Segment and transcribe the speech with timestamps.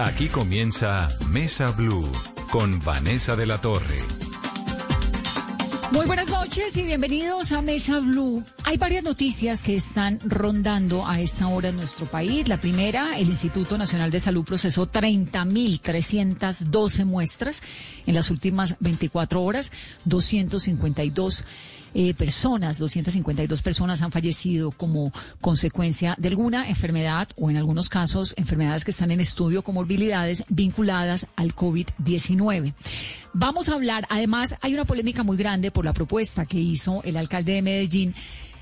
[0.00, 2.10] Aquí comienza Mesa Blue
[2.50, 3.98] con Vanessa de la Torre.
[5.92, 8.42] Muy buenas noches y bienvenidos a Mesa Blue.
[8.64, 12.48] Hay varias noticias que están rondando a esta hora en nuestro país.
[12.48, 17.62] La primera, el Instituto Nacional de Salud procesó 30.312 muestras
[18.06, 19.70] en las últimas 24 horas,
[20.06, 21.44] 252
[21.94, 28.34] eh, personas, 252 personas han fallecido como consecuencia de alguna enfermedad o en algunos casos
[28.36, 32.74] enfermedades que están en estudio como morbilidades vinculadas al COVID-19.
[33.32, 37.16] Vamos a hablar, además hay una polémica muy grande por la propuesta que hizo el
[37.16, 38.14] alcalde de Medellín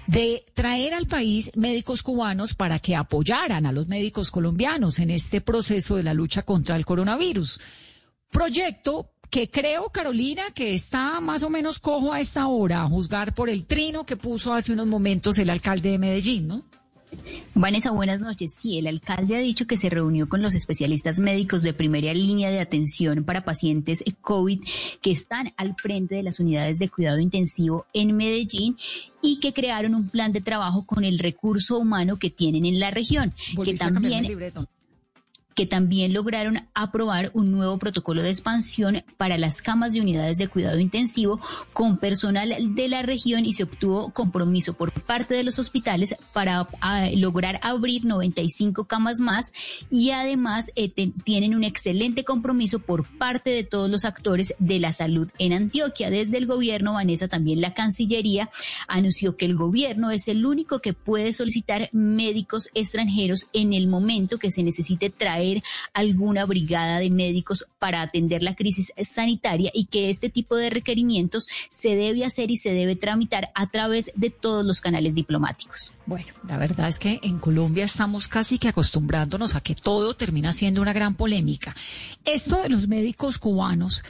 [0.07, 5.43] de traer al país médicos cubanos para que apoyaran a los médicos colombianos en este
[5.43, 7.61] proceso de la lucha contra el coronavirus.
[8.31, 13.35] Proyecto que creo, Carolina, que está más o menos cojo a esta hora, a juzgar
[13.35, 16.63] por el trino que puso hace unos momentos el alcalde de Medellín, ¿no?
[17.55, 18.55] Vanessa, buenas noches.
[18.55, 22.51] Sí, el alcalde ha dicho que se reunió con los especialistas médicos de primera línea
[22.51, 24.61] de atención para pacientes COVID
[25.01, 28.77] que están al frente de las unidades de cuidado intensivo en Medellín
[29.23, 32.91] y que crearon un plan de trabajo con el recurso humano que tienen en la
[32.91, 34.27] región, que también
[35.59, 40.47] que también lograron aprobar un nuevo protocolo de expansión para las camas de unidades de
[40.47, 41.41] cuidado intensivo
[41.73, 46.69] con personal de la región y se obtuvo compromiso por parte de los hospitales para
[47.17, 49.53] lograr abrir 95 camas más
[49.91, 50.93] y además eh,
[51.25, 56.09] tienen un excelente compromiso por parte de todos los actores de la salud en Antioquia.
[56.09, 58.49] Desde el gobierno, Vanessa, también la Cancillería
[58.87, 64.39] anunció que el gobierno es el único que puede solicitar médicos extranjeros en el momento
[64.39, 65.48] que se necesite traer
[65.93, 71.47] alguna brigada de médicos para atender la crisis sanitaria y que este tipo de requerimientos
[71.69, 75.93] se debe hacer y se debe tramitar a través de todos los canales diplomáticos.
[76.07, 80.53] Bueno, la verdad es que en Colombia estamos casi que acostumbrándonos a que todo termina
[80.53, 81.75] siendo una gran polémica.
[82.25, 84.03] Esto de los médicos cubanos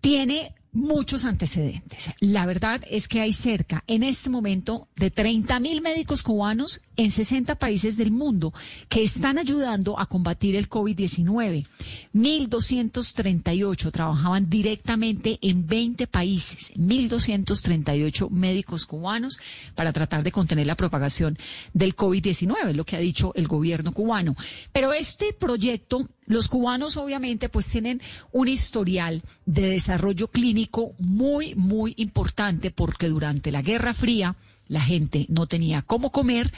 [0.00, 2.10] tiene muchos antecedentes.
[2.20, 7.10] La verdad es que hay cerca, en este momento, de 30 mil médicos cubanos en
[7.10, 8.52] 60 países del mundo
[8.88, 11.66] que están ayudando a combatir el COVID-19.
[12.14, 19.38] 1.238 trabajaban directamente en 20 países, 1.238 médicos cubanos
[19.74, 21.38] para tratar de contener la propagación
[21.72, 24.36] del COVID-19, lo que ha dicho el gobierno cubano.
[24.72, 28.00] Pero este proyecto los cubanos obviamente pues tienen
[28.32, 30.65] un historial de desarrollo clínico
[30.98, 34.36] muy, muy importante porque durante la Guerra Fría
[34.68, 36.52] la gente no tenía cómo comer,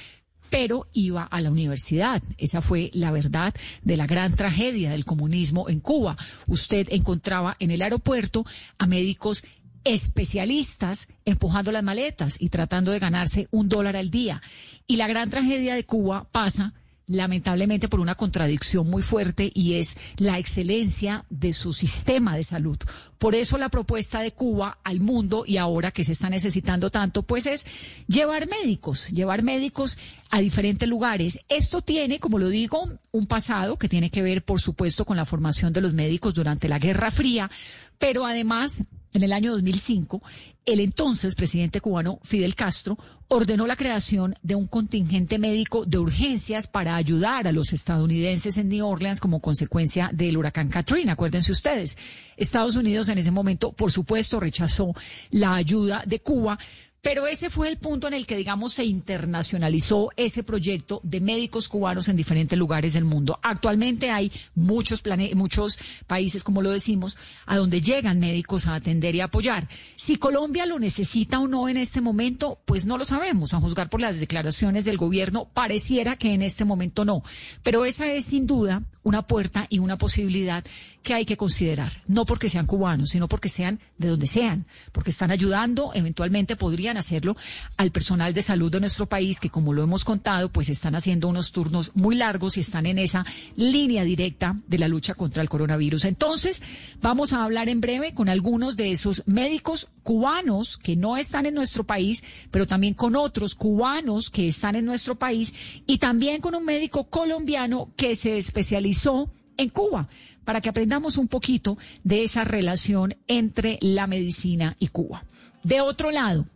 [0.50, 2.22] pero iba a la universidad.
[2.38, 6.16] Esa fue la verdad de la gran tragedia del comunismo en Cuba.
[6.46, 8.46] Usted encontraba en el aeropuerto
[8.78, 9.44] a médicos
[9.84, 14.42] especialistas empujando las maletas y tratando de ganarse un dólar al día.
[14.86, 16.75] Y la gran tragedia de Cuba pasa
[17.08, 22.78] lamentablemente por una contradicción muy fuerte y es la excelencia de su sistema de salud.
[23.19, 27.24] Por eso la propuesta de Cuba al mundo y ahora que se está necesitando tanto,
[27.24, 27.66] pues es
[28.06, 29.98] llevar médicos, llevar médicos
[30.30, 31.41] a diferentes lugares.
[31.48, 35.25] Esto tiene, como lo digo, un pasado que tiene que ver, por supuesto, con la
[35.25, 37.50] formación de los médicos durante la Guerra Fría,
[37.98, 40.22] pero además en el año 2005,
[40.66, 42.98] el entonces presidente cubano Fidel Castro
[43.28, 48.69] ordenó la creación de un contingente médico de urgencias para ayudar a los estadounidenses en
[48.69, 51.12] New Orleans como consecuencia del huracán Katrina.
[51.12, 51.96] Acuérdense ustedes,
[52.36, 54.94] Estados Unidos en ese momento, por supuesto, rechazó
[55.30, 56.58] la ayuda de Cuba
[57.00, 61.69] pero ese fue el punto en el que, digamos, se internacionalizó ese proyecto de médicos
[61.69, 63.38] cubanos en diferentes lugares del mundo.
[63.42, 65.03] Actualmente hay muchos,
[65.34, 67.16] muchos países, como lo decimos,
[67.47, 69.69] a donde llegan médicos a atender y apoyar.
[69.97, 73.54] Si Colombia lo necesita o no en este momento, pues no lo sabemos.
[73.54, 77.22] A juzgar por las declaraciones del gobierno, pareciera que en este momento no.
[77.62, 80.64] Pero esa es sin duda una puerta y una posibilidad
[81.03, 82.03] que hay que considerar.
[82.06, 86.88] No porque sean cubanos, sino porque sean de donde sean, porque están ayudando, eventualmente podrían
[86.97, 87.37] hacerlo
[87.76, 91.28] al personal de salud de nuestro país, que como lo hemos contado, pues están haciendo
[91.28, 93.26] unos turnos muy largos y están en esa
[93.56, 96.05] línea directa de la lucha contra el coronavirus.
[96.05, 96.62] Entonces,
[97.00, 101.55] vamos a hablar en breve con algunos de esos médicos cubanos que no están en
[101.55, 105.52] nuestro país, pero también con otros cubanos que están en nuestro país
[105.87, 110.08] y también con un médico colombiano que se especializó en Cuba,
[110.44, 115.25] para que aprendamos un poquito de esa relación entre la medicina y Cuba.
[115.62, 116.46] De otro lado,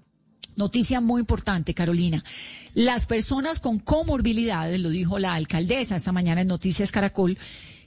[0.56, 2.25] Noticia muy importante, Carolina.
[2.75, 7.38] Las personas con comorbilidades, lo dijo la alcaldesa esta mañana en Noticias Caracol,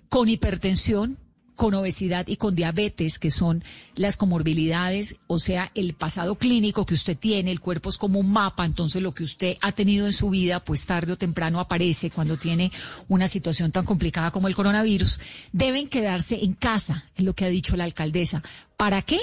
[0.09, 1.17] con hipertensión,
[1.55, 3.63] con obesidad y con diabetes, que son
[3.95, 8.31] las comorbilidades, o sea, el pasado clínico que usted tiene, el cuerpo es como un
[8.31, 12.11] mapa, entonces lo que usted ha tenido en su vida, pues tarde o temprano aparece
[12.11, 12.71] cuando tiene
[13.07, 15.19] una situación tan complicada como el coronavirus,
[15.53, 18.43] deben quedarse en casa, es lo que ha dicho la alcaldesa.
[18.77, 19.19] ¿Para qué?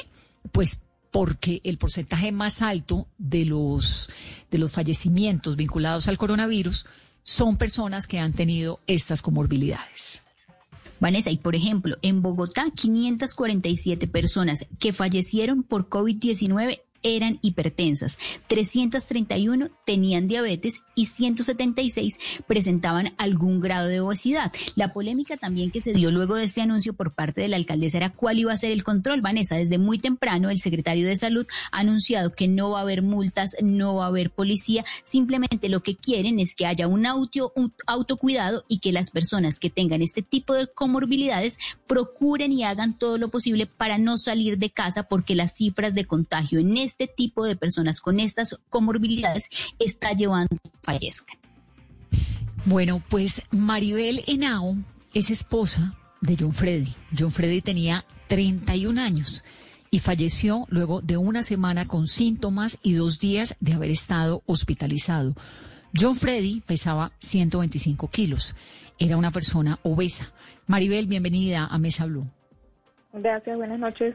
[0.52, 0.80] Pues
[1.12, 4.10] porque el porcentaje más alto de los,
[4.50, 6.86] de los fallecimientos vinculados al coronavirus
[7.22, 10.22] son personas que han tenido estas comorbilidades.
[10.98, 18.18] Vanessa, y por ejemplo, en Bogotá, 547 personas que fallecieron por COVID-19 eran hipertensas,
[18.48, 24.52] 331 tenían diabetes y 176 presentaban algún grado de obesidad.
[24.76, 27.98] La polémica también que se dio luego de este anuncio por parte de la alcaldesa
[27.98, 29.20] era cuál iba a ser el control.
[29.20, 33.02] Vanessa, desde muy temprano el secretario de Salud ha anunciado que no va a haber
[33.02, 37.52] multas, no va a haber policía, simplemente lo que quieren es que haya un, auto,
[37.56, 42.98] un autocuidado y que las personas que tengan este tipo de comorbilidades procuren y hagan
[42.98, 46.91] todo lo posible para no salir de casa porque las cifras de contagio en este
[46.92, 49.48] este tipo de personas con estas comorbilidades
[49.78, 51.38] está llevando a fallezcan.
[52.64, 54.76] Bueno, pues Maribel Henao
[55.14, 56.94] es esposa de John Freddy.
[57.18, 59.44] John Freddy tenía 31 años
[59.90, 65.34] y falleció luego de una semana con síntomas y dos días de haber estado hospitalizado.
[65.98, 68.54] John Freddy pesaba 125 kilos.
[68.98, 70.32] Era una persona obesa.
[70.66, 72.26] Maribel, bienvenida a Mesa Blue.
[73.12, 74.14] Gracias, buenas noches.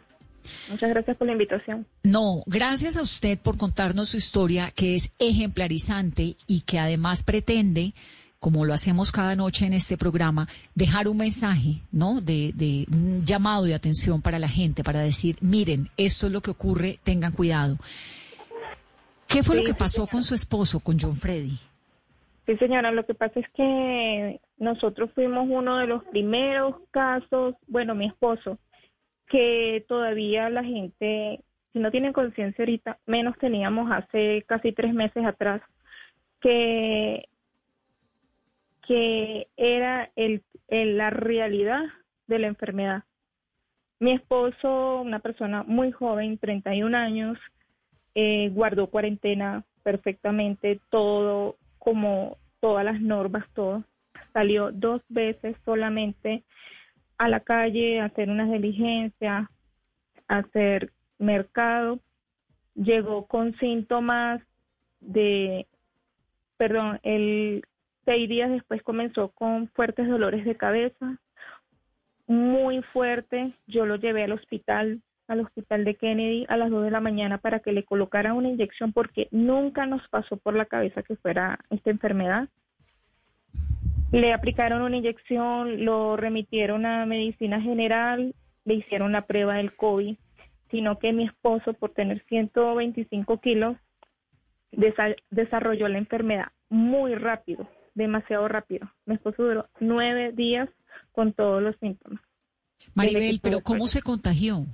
[0.70, 1.86] Muchas gracias por la invitación.
[2.04, 7.94] No, gracias a usted por contarnos su historia, que es ejemplarizante y que además pretende,
[8.40, 12.22] como lo hacemos cada noche en este programa, dejar un mensaje, ¿no?
[12.22, 16.42] De, de un llamado de atención para la gente, para decir, miren, esto es lo
[16.42, 17.78] que ocurre, tengan cuidado.
[19.28, 21.60] ¿Qué fue lo que pasó con su esposo, con John Freddy?
[22.46, 27.94] Sí, señora, lo que pasa es que nosotros fuimos uno de los primeros casos, bueno,
[27.94, 28.58] mi esposo,
[29.28, 31.42] que todavía la gente,
[31.74, 35.62] si no tienen conciencia ahorita, menos teníamos hace casi tres meses atrás,
[36.40, 37.28] que,
[38.88, 41.84] que era el, la realidad
[42.28, 43.04] de la enfermedad.
[44.00, 47.38] Mi esposo, una persona muy joven, 31 años,
[48.16, 53.84] eh, guardó cuarentena perfectamente, todo como todas las normas, todo.
[54.34, 56.44] Salió dos veces solamente
[57.18, 59.48] a la calle, hacer unas diligencias,
[60.28, 62.00] hacer mercado.
[62.76, 64.42] Llegó con síntomas
[65.00, 65.68] de,
[66.58, 67.64] perdón, el
[68.06, 71.20] seis días después comenzó con fuertes dolores de cabeza,
[72.26, 73.54] muy fuerte.
[73.68, 77.38] Yo lo llevé al hospital, al hospital de Kennedy a las dos de la mañana
[77.38, 81.60] para que le colocaran una inyección porque nunca nos pasó por la cabeza que fuera
[81.70, 82.48] esta enfermedad.
[84.12, 88.34] Le aplicaron una inyección, lo remitieron a medicina general,
[88.66, 90.16] le hicieron la prueba del COVID,
[90.72, 93.78] sino que mi esposo, por tener 125 kilos,
[95.30, 98.90] desarrolló la enfermedad muy rápido, demasiado rápido.
[99.06, 100.70] Mi esposo duró nueve días
[101.12, 102.22] con todos los síntomas.
[102.94, 104.66] Maribel, pero ¿cómo se contagió?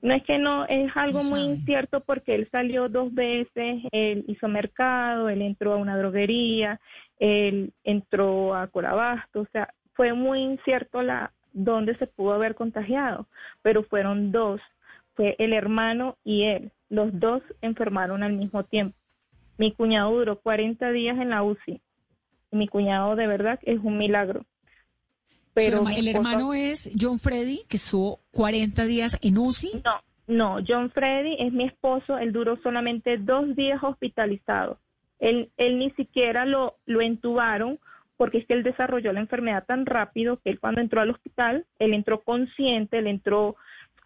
[0.00, 4.48] No es que no, es algo muy incierto porque él salió dos veces, él hizo
[4.48, 6.78] mercado, él entró a una droguería,
[7.18, 13.26] él entró a Corabasto, o sea, fue muy incierto la dónde se pudo haber contagiado,
[13.62, 14.60] pero fueron dos,
[15.14, 18.96] fue el hermano y él, los dos enfermaron al mismo tiempo.
[19.56, 21.80] Mi cuñado duró 40 días en la UCI.
[22.50, 24.44] Mi cuñado de verdad es un milagro.
[25.54, 29.82] Pero el hermano es John Freddy, que estuvo 40 días en UCI.
[29.84, 34.78] No, no, John Freddy es mi esposo, él duró solamente dos días hospitalizado.
[35.18, 37.78] Él, él ni siquiera lo, lo entubaron
[38.16, 41.66] porque es que él desarrolló la enfermedad tan rápido que él cuando entró al hospital,
[41.78, 43.56] él entró consciente, él entró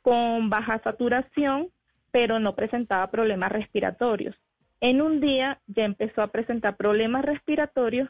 [0.02, 1.68] con baja saturación,
[2.10, 4.34] pero no presentaba problemas respiratorios.
[4.80, 8.08] En un día ya empezó a presentar problemas respiratorios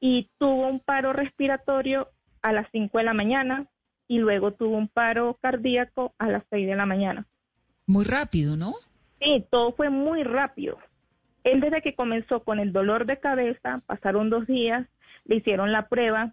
[0.00, 2.08] y tuvo un paro respiratorio
[2.42, 3.66] a las 5 de la mañana
[4.06, 7.26] y luego tuvo un paro cardíaco a las 6 de la mañana.
[7.86, 8.74] Muy rápido, ¿no?
[9.20, 10.78] Sí, todo fue muy rápido.
[11.44, 14.86] Él desde que comenzó con el dolor de cabeza, pasaron dos días,
[15.24, 16.32] le hicieron la prueba,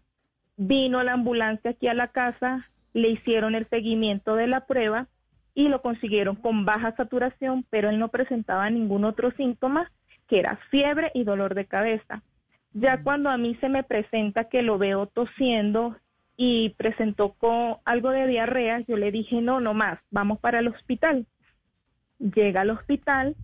[0.58, 5.08] vino la ambulancia aquí a la casa, le hicieron el seguimiento de la prueba
[5.54, 9.92] y lo consiguieron con baja saturación, pero él no presentaba ningún otro síntoma,
[10.28, 12.22] que era fiebre y dolor de cabeza.
[12.74, 15.98] Ya cuando a mí se me presenta que lo veo tosiendo
[16.36, 20.68] y presentó con algo de diarrea, yo le dije, no, no más, vamos para el
[20.68, 21.26] hospital.
[22.20, 23.36] Llega al hospital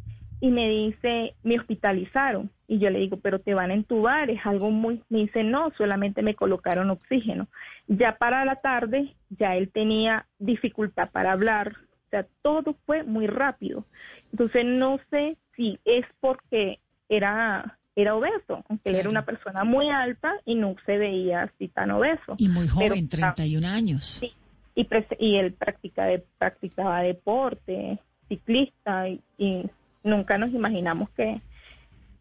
[0.44, 2.52] y me dice, me hospitalizaron.
[2.68, 5.02] Y yo le digo, pero te van a entubar, es algo muy...
[5.08, 7.48] Me dice, no, solamente me colocaron oxígeno.
[7.88, 13.26] Ya para la tarde, ya él tenía dificultad para hablar, o sea, todo fue muy
[13.26, 13.86] rápido.
[14.34, 19.90] Entonces no sé si es porque era era obeso, aunque él era una persona muy
[19.90, 22.36] alta y no se veía así tan obeso.
[22.38, 24.20] Y muy joven, 31 años.
[24.20, 24.34] Sí,
[24.76, 24.86] y,
[25.20, 27.98] y él practica de, practicaba deporte,
[28.28, 29.70] ciclista, y,
[30.04, 31.42] nunca nos imaginamos que...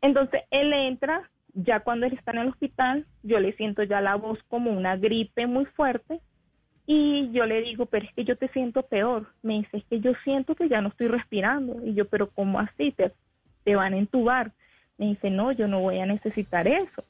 [0.01, 4.17] Entonces él entra, ya cuando él está en el hospital, yo le siento ya la
[4.17, 6.21] voz como una gripe muy fuerte,
[6.87, 9.29] y yo le digo, pero es que yo te siento peor.
[9.43, 11.81] Me dice, es que yo siento que ya no estoy respirando.
[11.85, 12.91] Y yo, pero ¿cómo así?
[12.93, 13.13] Te,
[13.65, 14.53] te van a entubar.
[14.99, 17.05] Me dice, no, yo no voy a necesitar eso.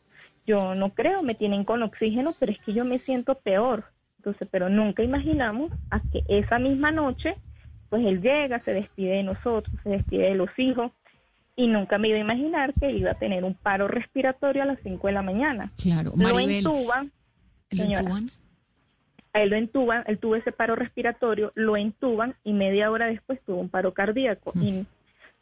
[0.47, 3.85] Yo no creo, me tienen con oxígeno, pero es que yo me siento peor.
[4.19, 7.37] Entonces, pero nunca imaginamos a que esa misma noche,
[7.92, 10.92] pues él llega, se despide de nosotros, se despide de los hijos,
[11.56, 14.78] y nunca me iba a imaginar que iba a tener un paro respiratorio a las
[14.82, 15.70] 5 de la mañana.
[15.76, 17.12] Claro, lo entuban.
[17.68, 18.30] ¿Lo entuban?
[19.34, 23.38] A él lo entuban, él tuvo ese paro respiratorio, lo entuban y media hora después
[23.44, 24.52] tuvo un paro cardíaco.
[24.54, 24.62] Mm.
[24.62, 24.87] Y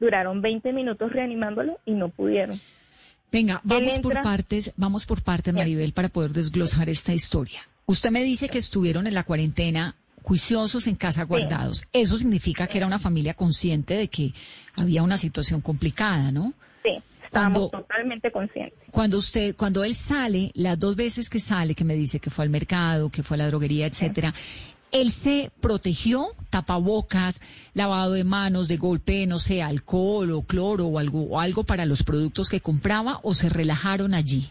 [0.00, 2.58] duraron 20 minutos reanimándolo y no pudieron.
[3.30, 7.60] Venga, vamos por partes, vamos por partes, Maribel, para poder desglosar esta historia.
[7.86, 11.84] Usted me dice que estuvieron en la cuarentena juiciosos en casa guardados.
[11.92, 14.32] Eso significa que era una familia consciente de que
[14.76, 16.52] había una situación complicada, ¿no?
[16.82, 18.78] Sí, estábamos totalmente conscientes.
[18.90, 22.44] Cuando usted, cuando él sale, las dos veces que sale, que me dice que fue
[22.44, 24.34] al mercado, que fue a la droguería, etcétera,
[24.92, 27.40] él se protegió, tapabocas,
[27.74, 31.86] lavado de manos, de golpe, no sé, alcohol o cloro o algo, o algo para
[31.86, 34.50] los productos que compraba o se relajaron allí.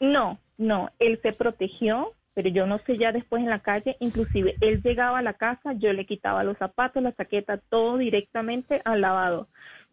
[0.00, 4.56] No, no, él se protegió, pero yo no sé ya después en la calle, inclusive
[4.60, 9.00] él llegaba a la casa, yo le quitaba los zapatos, la chaqueta, todo directamente al
[9.00, 9.48] lavado.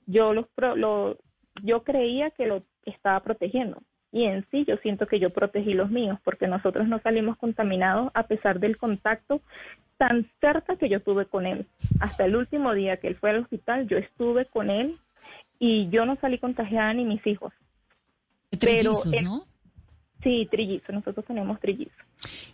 [0.05, 1.17] Yo los lo,
[1.63, 3.81] yo creía que lo estaba protegiendo
[4.11, 8.11] y en sí yo siento que yo protegí los míos porque nosotros no salimos contaminados
[8.13, 9.41] a pesar del contacto
[9.97, 11.67] tan cerca que yo tuve con él.
[11.99, 14.97] Hasta el último día que él fue al hospital, yo estuve con él
[15.59, 17.53] y yo no salí contagiada ni mis hijos.
[18.57, 19.43] Trillizos, ¿no?
[20.23, 21.95] Sí, trillizos, nosotros tenemos trillizos.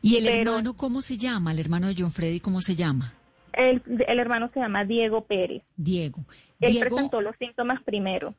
[0.01, 1.51] ¿Y el hermano cómo se llama?
[1.51, 3.13] ¿El hermano de John Freddy cómo se llama?
[3.53, 5.63] El, el hermano se llama Diego Pérez.
[5.75, 6.23] Diego.
[6.59, 8.35] Él presentó los síntomas primero.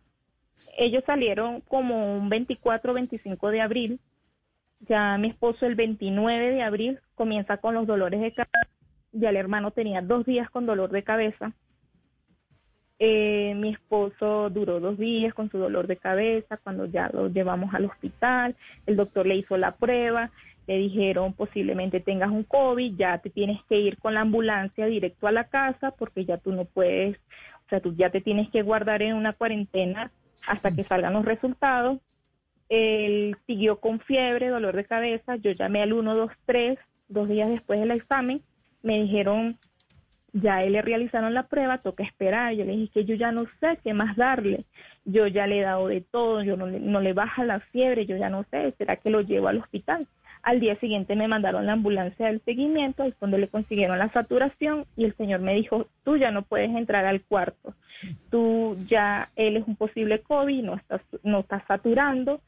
[0.79, 4.01] Ellos salieron como un 24 25 de abril.
[4.81, 8.69] Ya mi esposo el 29 de abril comienza con los dolores de cabeza.
[9.13, 11.53] Ya el hermano tenía dos días con dolor de cabeza.
[12.99, 17.75] Eh, mi esposo duró dos días con su dolor de cabeza cuando ya lo llevamos
[17.75, 18.57] al hospital.
[18.87, 20.31] El doctor le hizo la prueba,
[20.67, 25.27] le dijeron posiblemente tengas un COVID, ya te tienes que ir con la ambulancia directo
[25.27, 27.17] a la casa porque ya tú no puedes,
[27.67, 30.11] o sea, tú ya te tienes que guardar en una cuarentena
[30.47, 31.99] hasta que salgan los resultados.
[32.69, 35.37] Él siguió con fiebre, dolor de cabeza.
[35.37, 38.43] Yo llamé al 123 dos días después del examen.
[38.83, 39.59] Me dijeron
[40.41, 42.53] ya él le realizaron la prueba, toca esperar.
[42.55, 44.65] Yo le dije que yo ya no sé qué más darle.
[45.05, 48.07] Yo ya le he dado de todo, yo no le, no le baja la fiebre,
[48.07, 50.07] yo ya no sé, ¿será que lo llevo al hospital?
[50.43, 54.85] Al día siguiente me mandaron la ambulancia del seguimiento, es donde le consiguieron la saturación
[54.97, 57.75] y el señor me dijo, tú ya no puedes entrar al cuarto,
[58.31, 62.41] tú ya, él es un posible COVID, no está, no está saturando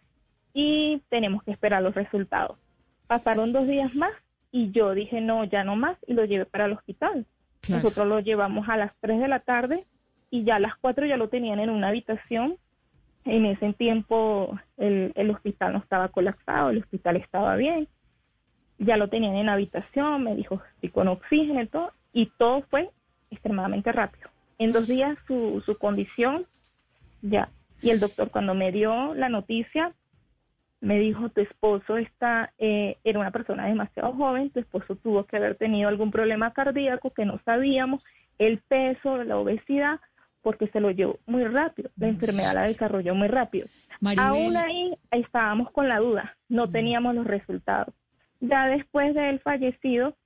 [0.52, 2.58] y tenemos que esperar los resultados.
[3.06, 4.12] Pasaron dos días más
[4.52, 7.24] y yo dije, no, ya no más y lo llevé para el hospital.
[7.68, 9.84] Nosotros lo llevamos a las 3 de la tarde
[10.30, 12.56] y ya a las 4 ya lo tenían en una habitación.
[13.24, 17.88] En ese tiempo el, el hospital no estaba colapsado, el hospital estaba bien.
[18.78, 22.90] Ya lo tenían en habitación, me dijo, sí, con oxígeno y todo, y todo fue
[23.30, 24.30] extremadamente rápido.
[24.58, 26.46] En dos días su, su condición
[27.22, 27.50] ya.
[27.82, 29.94] Y el doctor cuando me dio la noticia,
[30.80, 35.36] me dijo, tu esposo está, eh, era una persona demasiado joven, tu esposo tuvo que
[35.36, 38.04] haber tenido algún problema cardíaco que no sabíamos,
[38.38, 40.00] el peso, la obesidad,
[40.42, 43.66] porque se lo llevó muy rápido, la enfermedad la desarrolló muy rápido.
[44.16, 47.92] Aún ahí estábamos con la duda, no teníamos los resultados.
[48.40, 50.16] Ya después de él fallecido,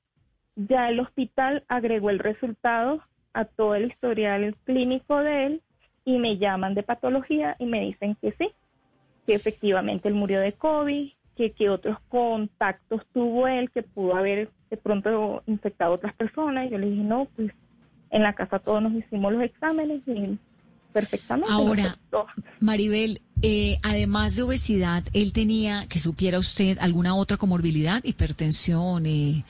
[0.55, 5.63] ya el hospital agregó el resultado a todo el historial clínico de él
[6.05, 8.53] y me llaman de patología y me dicen que sí,
[9.27, 14.51] que efectivamente él murió de COVID, que, que otros contactos tuvo él, que pudo haber
[14.71, 16.67] de pronto infectado a otras personas.
[16.67, 17.53] Y yo le dije, no, pues
[18.11, 20.39] en la casa todos nos hicimos los exámenes y
[20.93, 21.53] perfectamente.
[21.53, 21.97] Ahora,
[22.61, 29.07] Maribel, eh, además de obesidad, ¿él tenía, que supiera usted, alguna otra comorbilidad, hipertensión?
[29.07, 29.45] Eh,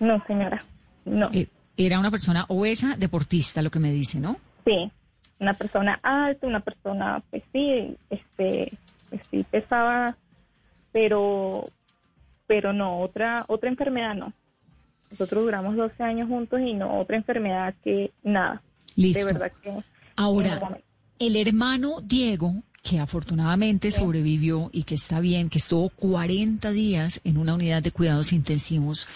[0.00, 0.64] no, señora,
[1.04, 1.30] no.
[1.32, 4.36] Eh, era una persona obesa, deportista, lo que me dice, ¿no?
[4.64, 4.90] Sí,
[5.40, 8.72] una persona alta, una persona, pues sí, este,
[9.30, 10.16] sí pesaba,
[10.92, 11.66] pero,
[12.46, 14.32] pero no, otra, otra enfermedad no.
[15.10, 18.62] Nosotros duramos 12 años juntos y no otra enfermedad que nada.
[18.96, 19.26] Listo.
[19.26, 19.82] De verdad que.
[20.16, 20.80] Ahora,
[21.18, 27.36] el hermano Diego, que afortunadamente sobrevivió y que está bien, que estuvo 40 días en
[27.36, 29.06] una unidad de cuidados intensivos,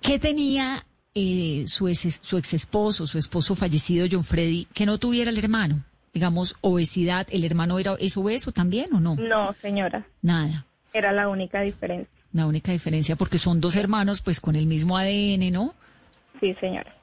[0.00, 4.98] ¿qué tenía eh, su, ex, su ex esposo, su esposo fallecido, John Freddy, que no
[4.98, 5.84] tuviera el hermano?
[6.14, 9.16] Digamos, obesidad, ¿el hermano era es obeso también o no?
[9.16, 10.06] No, señora.
[10.22, 10.64] Nada.
[10.92, 12.08] Era la única diferencia.
[12.32, 15.74] La única diferencia, porque son dos hermanos, pues con el mismo ADN, ¿no?
[16.40, 16.94] Sí, señora.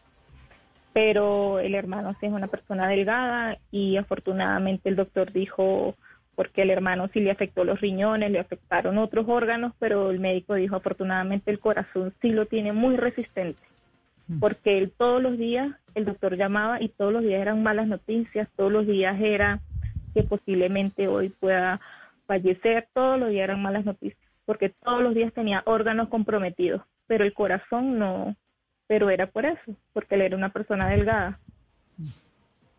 [0.93, 5.95] Pero el hermano sí es una persona delgada y afortunadamente el doctor dijo,
[6.35, 10.55] porque el hermano sí le afectó los riñones, le afectaron otros órganos, pero el médico
[10.55, 13.61] dijo, afortunadamente el corazón sí lo tiene muy resistente.
[14.39, 18.47] Porque él todos los días, el doctor llamaba y todos los días eran malas noticias,
[18.55, 19.59] todos los días era
[20.13, 21.81] que posiblemente hoy pueda
[22.27, 27.23] fallecer, todos los días eran malas noticias porque todos los días tenía órganos comprometidos, pero
[27.23, 28.35] el corazón no,
[28.87, 31.39] pero era por eso, porque él era una persona delgada.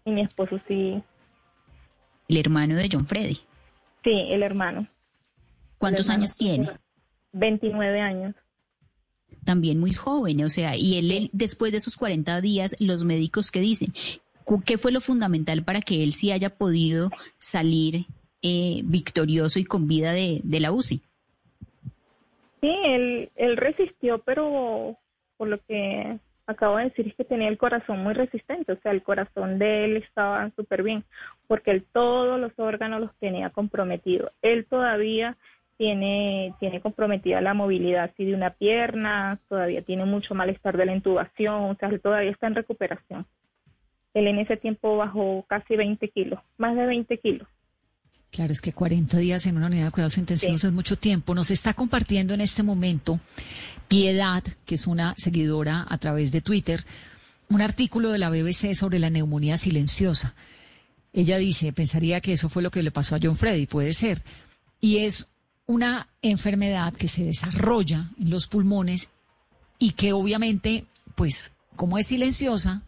[0.04, 1.02] Y mi esposo sí.
[2.28, 3.40] El hermano de John Freddy.
[4.04, 4.86] Sí, el hermano.
[5.78, 6.70] ¿Cuántos años tiene?
[7.32, 8.34] 29 años.
[9.44, 13.60] También muy joven, o sea, y él, después de esos 40 días, los médicos que
[13.60, 13.92] dicen,
[14.64, 18.06] ¿qué fue lo fundamental para que él sí haya podido salir
[18.42, 21.00] eh, victorioso y con vida de, de la UCI?
[22.60, 24.96] Sí, él, él resistió, pero
[25.36, 28.92] por lo que acabo de decir es que tenía el corazón muy resistente, o sea,
[28.92, 31.04] el corazón de él estaba súper bien,
[31.48, 34.30] porque él todos los órganos los tenía comprometidos.
[34.42, 35.36] Él todavía
[35.82, 40.94] tiene, tiene comprometida la movilidad así de una pierna, todavía tiene mucho malestar de la
[40.94, 43.26] intubación, o sea, él todavía está en recuperación.
[44.14, 47.48] Él en ese tiempo bajó casi 20 kilos, más de 20 kilos.
[48.30, 51.34] Claro, es que 40 días en una unidad de cuidados intensivos es mucho tiempo.
[51.34, 53.18] Nos está compartiendo en este momento
[53.88, 56.84] Piedad, que es una seguidora a través de Twitter,
[57.48, 60.36] un artículo de la BBC sobre la neumonía silenciosa.
[61.12, 64.22] Ella dice, pensaría que eso fue lo que le pasó a John Freddy, puede ser.
[64.80, 65.31] Y es
[65.72, 69.08] una enfermedad que se desarrolla en los pulmones
[69.78, 72.82] y que obviamente, pues, como es silenciosa,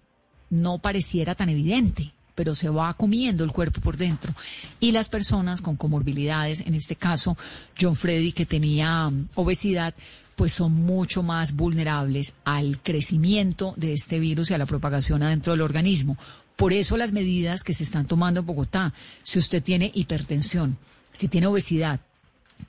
[0.51, 4.35] no pareciera tan evidente pero se va comiendo el cuerpo por dentro.
[4.81, 7.37] Y las personas con comorbilidades, en este caso
[7.81, 9.95] John Freddy que tenía um, obesidad,
[10.35, 15.53] pues son mucho más vulnerables al crecimiento de este virus y a la propagación adentro
[15.53, 16.19] del organismo.
[16.57, 18.93] Por eso las medidas que se están tomando en Bogotá,
[19.23, 20.77] si usted tiene hipertensión,
[21.13, 22.01] si tiene obesidad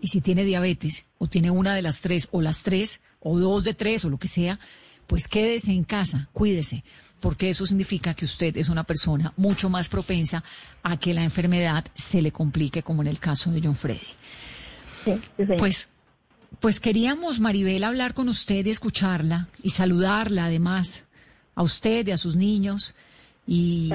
[0.01, 3.63] y si tiene diabetes, o tiene una de las tres, o las tres, o dos
[3.63, 4.59] de tres, o lo que sea,
[5.07, 6.83] pues quédese en casa, cuídese
[7.25, 10.43] porque eso significa que usted es una persona mucho más propensa
[10.83, 14.05] a que la enfermedad se le complique, como en el caso de John Freddy.
[15.57, 15.87] pues,
[16.59, 21.05] pues queríamos, Maribel, hablar con usted y escucharla y saludarla además
[21.55, 22.93] a usted y a sus niños.
[23.47, 23.91] Y,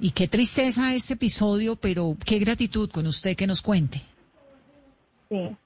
[0.00, 4.02] y qué tristeza este episodio, pero qué gratitud con usted que nos cuente.
[5.34, 5.56] Sí,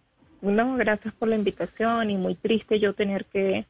[0.40, 3.66] bueno, gracias por la invitación y muy triste yo tener que,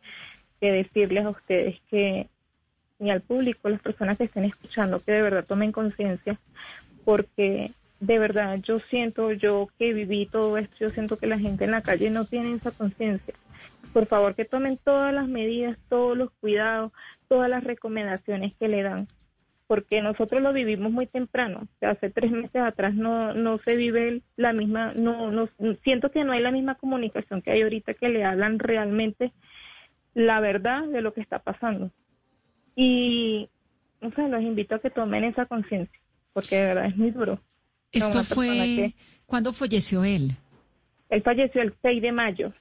[0.61, 2.29] que decirles a ustedes que
[3.01, 6.39] y al público, las personas que estén escuchando, que de verdad tomen conciencia,
[7.05, 11.65] porque de verdad yo siento, yo que viví todo esto, yo siento que la gente
[11.65, 13.35] en la calle no tiene esa conciencia.
[13.93, 16.93] Por favor, que tomen todas las medidas, todos los cuidados,
[17.27, 19.09] todas las recomendaciones que le dan,
[19.69, 21.69] porque nosotros lo vivimos muy temprano.
[21.83, 25.49] hace tres meses atrás no, no se vive la misma, no, no,
[25.85, 29.31] siento que no hay la misma comunicación que hay ahorita que le hablan realmente
[30.15, 31.91] la verdad de lo que está pasando.
[32.75, 33.51] Y,
[34.01, 36.01] no sé, los invito a que tomen esa conciencia,
[36.33, 37.39] porque de verdad es muy duro.
[37.93, 38.95] Esto fue,
[39.27, 40.33] ¿cuándo falleció él?
[41.11, 42.55] Él falleció el 6 de mayo.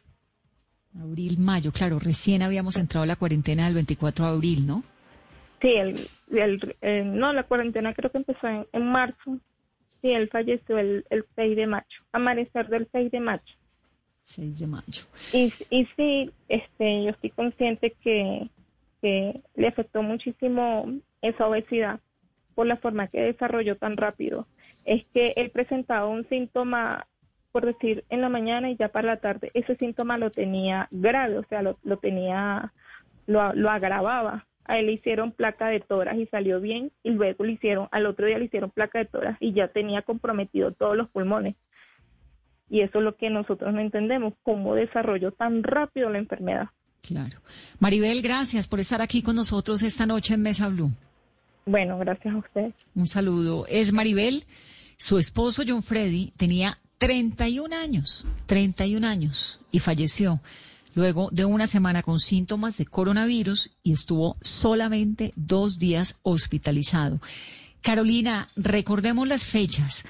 [1.02, 4.84] Abril, mayo, claro, recién habíamos entrado a la cuarentena del 24 de abril, ¿no?
[5.62, 9.40] Sí, el, no, la cuarentena creo que empezó en, marzo.
[10.02, 13.56] Sí, él falleció el, el 6 de mayo, amanecer del 6 de mayo.
[14.26, 15.04] 6 de mayo.
[15.34, 18.50] Y, y sí, este, yo estoy consciente que,
[19.02, 20.86] que le afectó muchísimo
[21.22, 22.00] esa obesidad
[22.58, 24.48] por la forma que desarrolló tan rápido.
[24.84, 27.06] Es que él presentaba un síntoma,
[27.52, 31.38] por decir, en la mañana y ya para la tarde, ese síntoma lo tenía grave,
[31.38, 32.74] o sea, lo, tenía,
[33.28, 34.47] lo, lo agravaba.
[34.68, 38.06] A él le hicieron placa de toras y salió bien, y luego le hicieron, al
[38.06, 41.56] otro día le hicieron placa de toras y ya tenía comprometido todos los pulmones.
[42.70, 46.68] Y eso es lo que nosotros no entendemos, cómo desarrolló tan rápido la enfermedad.
[47.02, 47.40] Claro.
[47.80, 50.92] Maribel, gracias por estar aquí con nosotros esta noche en Mesa Blue.
[51.66, 52.72] Bueno, gracias a usted.
[52.96, 53.66] Un saludo.
[53.68, 54.44] Es Maribel,
[54.98, 60.42] Su esposo John Freddy tenía 31 años, 31 años, y falleció
[60.98, 67.22] luego de una semana con síntomas de coronavirus y estuvo solamente dos días hospitalizado.
[67.82, 70.04] Carolina, recordemos las fechas.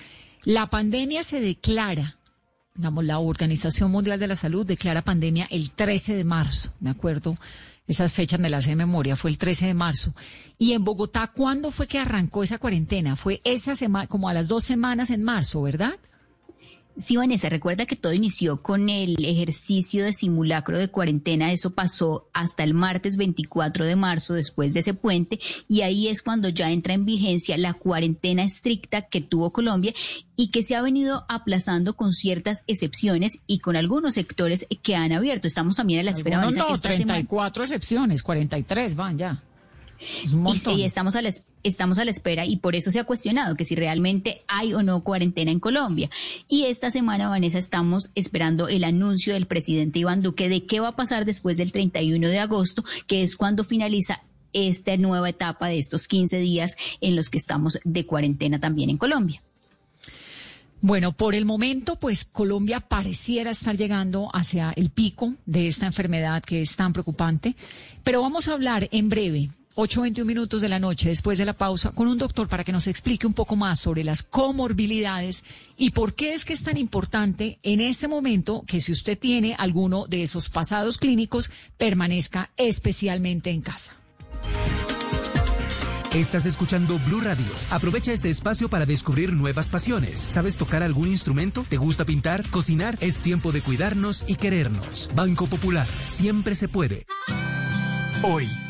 [0.45, 2.15] La pandemia se declara,
[2.73, 7.35] digamos, la Organización Mundial de la Salud declara pandemia el 13 de marzo, me acuerdo.
[7.85, 10.13] Esas fechas me las sé de memoria, fue el 13 de marzo.
[10.57, 13.17] Y en Bogotá, ¿cuándo fue que arrancó esa cuarentena?
[13.17, 15.99] Fue esa semana, como a las dos semanas en marzo, ¿verdad?
[16.99, 21.51] Sí, Vanessa, recuerda que todo inició con el ejercicio de simulacro de cuarentena.
[21.51, 26.23] Eso pasó hasta el martes 24 de marzo, después de ese puente, y ahí es
[26.23, 29.93] cuando ya entra en vigencia la cuarentena estricta que tuvo Colombia
[30.35, 35.11] y que se ha venido aplazando con ciertas excepciones y con algunos sectores que han
[35.11, 35.47] abierto.
[35.47, 36.39] Estamos también a la espera.
[36.39, 39.43] Vanessa, no, no, 34 excepciones, 43 van ya.
[39.99, 41.31] Y, estamos a, la,
[41.67, 44.83] estamos a la espera y por eso se ha cuestionado que si realmente hay o
[44.83, 46.09] no cuarentena en Colombia.
[46.47, 50.89] Y esta semana, Vanessa, estamos esperando el anuncio del presidente Iván Duque de qué va
[50.89, 55.77] a pasar después del 31 de agosto, que es cuando finaliza esta nueva etapa de
[55.77, 59.41] estos 15 días en los que estamos de cuarentena también en Colombia.
[60.79, 66.43] Bueno, por el momento, pues Colombia pareciera estar llegando hacia el pico de esta enfermedad
[66.43, 67.55] que es tan preocupante,
[68.03, 71.91] pero vamos a hablar en breve 8.21 minutos de la noche, después de la pausa,
[71.91, 75.43] con un doctor para que nos explique un poco más sobre las comorbilidades
[75.77, 79.55] y por qué es que es tan importante en este momento que si usted tiene
[79.55, 83.95] alguno de esos pasados clínicos, permanezca especialmente en casa.
[86.15, 87.45] Estás escuchando Blue Radio.
[87.69, 90.19] Aprovecha este espacio para descubrir nuevas pasiones.
[90.19, 91.63] ¿Sabes tocar algún instrumento?
[91.69, 92.49] ¿Te gusta pintar?
[92.49, 92.97] ¿Cocinar?
[92.99, 95.11] Es tiempo de cuidarnos y querernos.
[95.13, 95.85] Banco Popular.
[96.07, 97.05] Siempre se puede.
[98.23, 98.47] Hoy,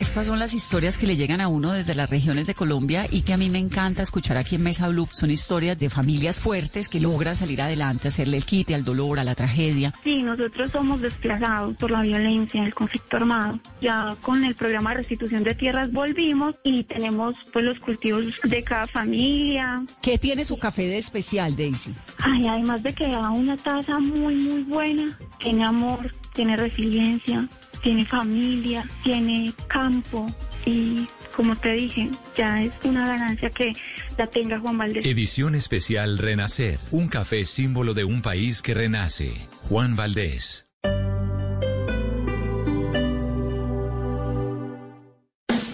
[0.00, 3.22] Estas son las historias que le llegan a uno desde las regiones de Colombia y
[3.22, 5.08] que a mí me encanta escuchar aquí en Mesa Blue.
[5.12, 9.24] Son historias de familias fuertes que logran salir adelante, hacerle el quite al dolor, a
[9.24, 9.94] la tragedia.
[10.02, 13.60] Sí, nosotros somos desplazados por la violencia, el conflicto armado.
[13.80, 18.64] Ya con el programa de restitución de tierras volvimos y tenemos pues los cultivos de
[18.64, 19.84] cada familia.
[20.02, 21.94] ¿Qué tiene su café de especial, Daisy?
[22.18, 27.48] Ay, además de que da una taza muy, muy buena, tiene amor, tiene resiliencia
[27.84, 30.26] tiene familia, tiene campo
[30.64, 33.74] y como te dije, ya es una ganancia que
[34.16, 35.04] la tenga Juan Valdés.
[35.04, 39.34] Edición especial Renacer, un café símbolo de un país que renace.
[39.68, 40.63] Juan Valdés.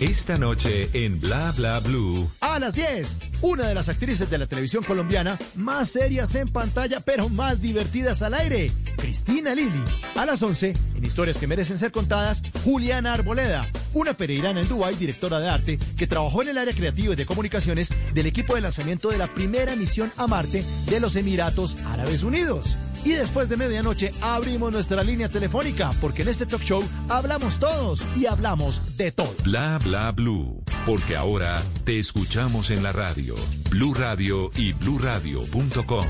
[0.00, 2.26] Esta noche en Bla Bla Blue.
[2.40, 7.00] A las 10, una de las actrices de la televisión colombiana más serias en pantalla,
[7.00, 9.84] pero más divertidas al aire, Cristina Lili.
[10.16, 14.94] A las 11, en Historias que merecen ser contadas, Juliana Arboleda, una pereirana en Dubái,
[14.94, 18.62] directora de arte, que trabajó en el área creativa y de comunicaciones del equipo de
[18.62, 22.78] lanzamiento de la primera misión a Marte de los Emiratos Árabes Unidos.
[23.04, 28.04] Y después de medianoche abrimos nuestra línea telefónica, porque en este talk show hablamos todos
[28.16, 29.34] y hablamos de todo.
[29.44, 33.34] Bla bla blue, porque ahora te escuchamos en la radio.
[33.70, 36.06] Blue Radio y bluradio.com.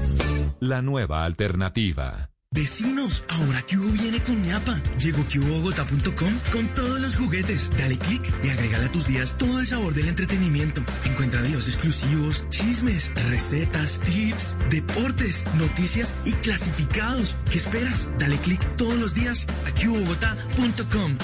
[0.61, 2.30] La nueva alternativa.
[2.53, 4.77] Vecinos, ahora que viene con ñapa.
[4.99, 7.71] Llegó QBogotá.com con todos los juguetes.
[7.79, 10.83] Dale click y agrégale a tus días todo el sabor del entretenimiento.
[11.05, 17.37] Encuentra videos exclusivos, chismes, recetas, tips, deportes, noticias y clasificados.
[17.53, 18.09] ¿Qué esperas?
[18.19, 21.19] Dale click todos los días a QBogotá.com.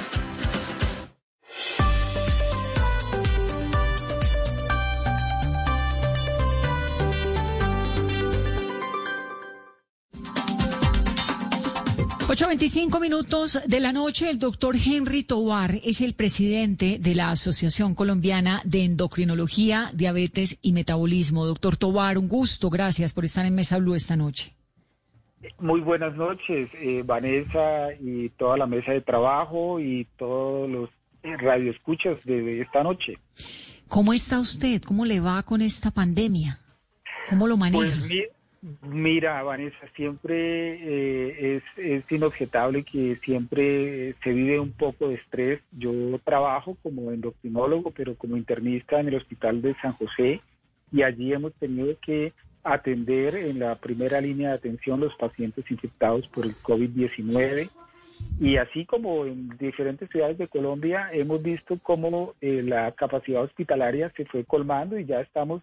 [12.37, 17.95] 8.25 minutos de la noche, el doctor Henry Tobar es el presidente de la Asociación
[17.95, 21.47] Colombiana de Endocrinología, Diabetes y Metabolismo.
[21.47, 24.53] Doctor Tobar, un gusto, gracias por estar en Mesa Blue esta noche.
[25.61, 30.91] Muy buenas noches, eh, Vanessa y toda la mesa de trabajo y todos los
[31.23, 33.19] radioescuchas de esta noche.
[33.89, 34.83] ¿Cómo está usted?
[34.83, 36.61] ¿Cómo le va con esta pandemia?
[37.31, 37.99] ¿Cómo lo maneja?
[37.99, 38.29] Pues,
[38.83, 45.61] Mira, Vanessa, siempre eh, es, es, inobjetable que siempre se vive un poco de estrés.
[45.71, 45.93] Yo
[46.25, 50.41] trabajo como endocrinólogo, pero como internista en el Hospital de San José
[50.91, 52.33] y allí hemos tenido que
[52.65, 57.71] atender en la primera línea de atención los pacientes infectados por el COVID-19.
[58.41, 64.13] Y así como en diferentes ciudades de Colombia hemos visto cómo eh, la capacidad hospitalaria
[64.17, 65.63] se fue colmando y ya estamos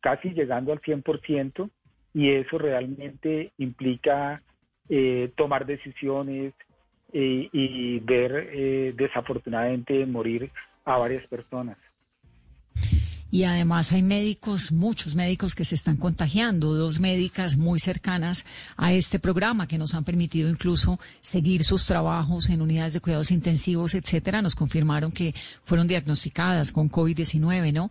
[0.00, 1.70] casi llegando al 100%
[2.14, 4.40] y eso realmente implica
[4.88, 6.54] eh, tomar decisiones
[7.12, 10.50] eh, y ver eh, desafortunadamente morir
[10.84, 11.76] a varias personas.
[13.30, 18.46] Y además hay médicos, muchos médicos que se están contagiando, dos médicas muy cercanas
[18.76, 23.32] a este programa que nos han permitido incluso seguir sus trabajos en unidades de cuidados
[23.32, 27.90] intensivos, etcétera, nos confirmaron que fueron diagnosticadas con COVID-19, ¿no?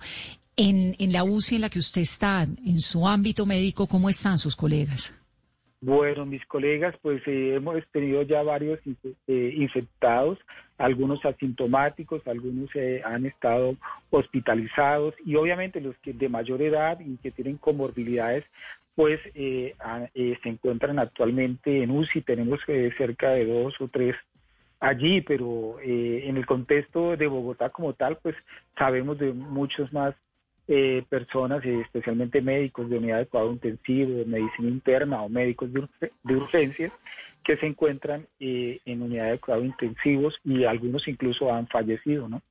[0.56, 4.38] En, en la UCI en la que usted está, en su ámbito médico, ¿cómo están
[4.38, 5.14] sus colegas?
[5.86, 8.80] Bueno, mis colegas, pues eh, hemos tenido ya varios
[9.28, 10.40] eh, infectados,
[10.78, 13.76] algunos asintomáticos, algunos eh, han estado
[14.10, 18.46] hospitalizados y obviamente los que de mayor edad y que tienen comorbilidades,
[18.96, 19.76] pues se
[20.46, 22.22] encuentran actualmente en UCI.
[22.22, 22.62] Tenemos
[22.98, 24.16] cerca de dos o tres
[24.80, 28.36] allí, pero en el contexto de Bogotá como tal, pues
[28.78, 30.16] sabemos de muchos más
[30.68, 36.36] eh, personas, especialmente médicos de unidad de cuidado intensivo, de medicina interna o médicos de,
[36.36, 36.92] urgencias,
[37.44, 42.42] que se encuentran eh, en unidad de cuidado intensivos y algunos incluso han fallecido, ¿no?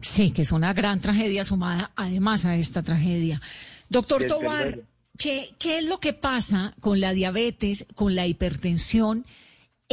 [0.00, 3.40] Sí, que es una gran tragedia sumada además a esta tragedia.
[3.88, 4.78] Doctor Tobar,
[5.18, 9.24] ¿qué, ¿qué es lo que pasa con la diabetes, con la hipertensión?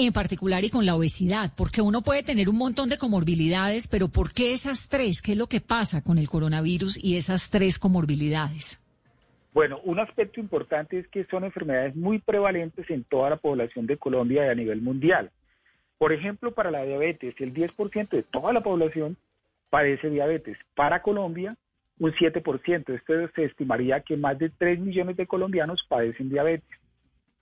[0.05, 4.09] En particular y con la obesidad, porque uno puede tener un montón de comorbilidades, pero
[4.09, 5.23] ¿por qué esas tres?
[5.23, 8.79] ¿Qué es lo que pasa con el coronavirus y esas tres comorbilidades?
[9.53, 13.97] Bueno, un aspecto importante es que son enfermedades muy prevalentes en toda la población de
[13.97, 15.31] Colombia y a nivel mundial.
[15.97, 19.17] Por ejemplo, para la diabetes, el 10% de toda la población
[19.71, 20.59] padece diabetes.
[20.75, 21.57] Para Colombia,
[21.97, 22.93] un 7%.
[22.93, 26.69] Esto se estimaría que más de 3 millones de colombianos padecen diabetes.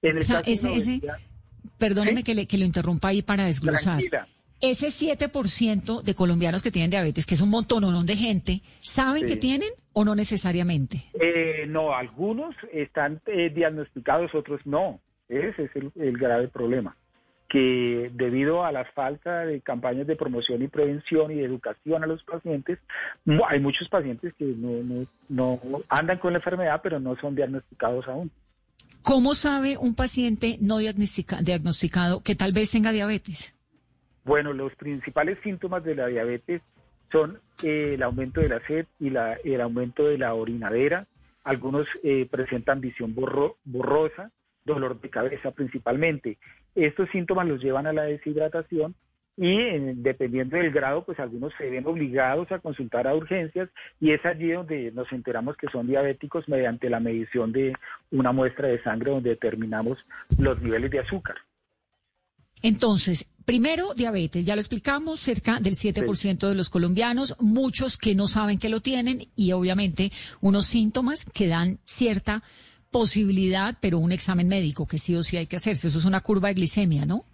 [0.02, 1.02] En el ese,
[1.78, 4.02] perdóneme que, le, que lo interrumpa ahí para desglosar.
[4.62, 8.62] Ese 7% de colombianos que tienen diabetes, que es un montón o no de gente,
[8.80, 11.04] ¿saben que tienen o no necesariamente?
[11.20, 15.02] Eh, no, algunos están eh, diagnosticados, otros no.
[15.28, 16.96] Ese es el, grave problema
[17.50, 22.08] que debido a la falta de campañas de promoción y prevención y de educación a
[22.08, 22.80] los pacientes,
[23.48, 28.32] hay muchos pacientes que no, no andan con la enfermedad, pero no son diagnosticados aún.
[29.04, 33.56] ¿Cómo sabe un paciente no diagnosticado que tal vez tenga diabetes?
[34.24, 36.62] Bueno, los principales síntomas de la diabetes
[37.12, 41.06] son eh, el aumento de la sed y el aumento de la orinadera.
[41.44, 44.32] Algunos eh, presentan visión borrosa,
[44.64, 46.40] dolor de cabeza principalmente.
[46.74, 48.96] Estos síntomas los llevan a la deshidratación
[49.38, 53.70] y dependiendo del grado, pues algunos se ven obligados a consultar a urgencias
[54.00, 57.74] y es allí donde nos enteramos que son diabéticos mediante la medición de
[58.12, 59.98] una muestra de sangre donde determinamos
[60.38, 61.36] los niveles de azúcar.
[62.62, 68.28] Entonces, primero, diabetes, ya lo explicamos, cerca del 7% de los colombianos, muchos que no
[68.28, 72.42] saben que lo tienen y obviamente unos síntomas que dan cierta
[72.90, 75.90] posibilidad, pero un examen médico que sí o sí hay que hacerse.
[75.90, 77.26] Eso es una curva de glicemia, ¿no?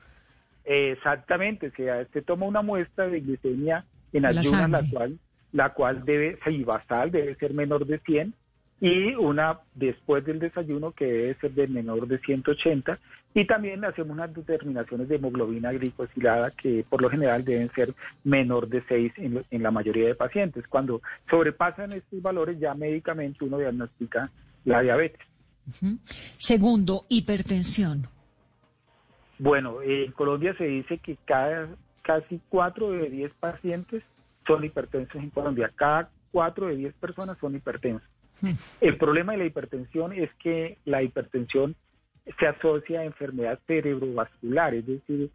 [0.63, 5.19] Exactamente, se, se toma una muestra de glicemia en ayunas, la, cual,
[5.51, 8.33] la cual debe, sí, basal, debe ser menor de 100,
[8.79, 12.99] y una después del desayuno que debe ser de menor de 180,
[13.33, 17.93] y también hacemos unas determinaciones de hemoglobina glicosilada que por lo general deben ser
[18.23, 20.67] menor de 6 en, en la mayoría de pacientes.
[20.67, 24.29] Cuando sobrepasan estos valores, ya médicamente uno diagnostica
[24.65, 25.25] la diabetes.
[26.37, 28.07] Segundo, hipertensión.
[29.41, 31.67] Bueno, en Colombia se dice que cada
[32.03, 34.03] casi 4 de 10 pacientes
[34.45, 35.71] son hipertensos en Colombia.
[35.73, 38.07] Cada 4 de 10 personas son hipertensos.
[38.39, 38.51] Hmm.
[38.81, 41.75] El problema de la hipertensión es que la hipertensión
[42.39, 45.31] se asocia a enfermedad cerebrovascular, es decir,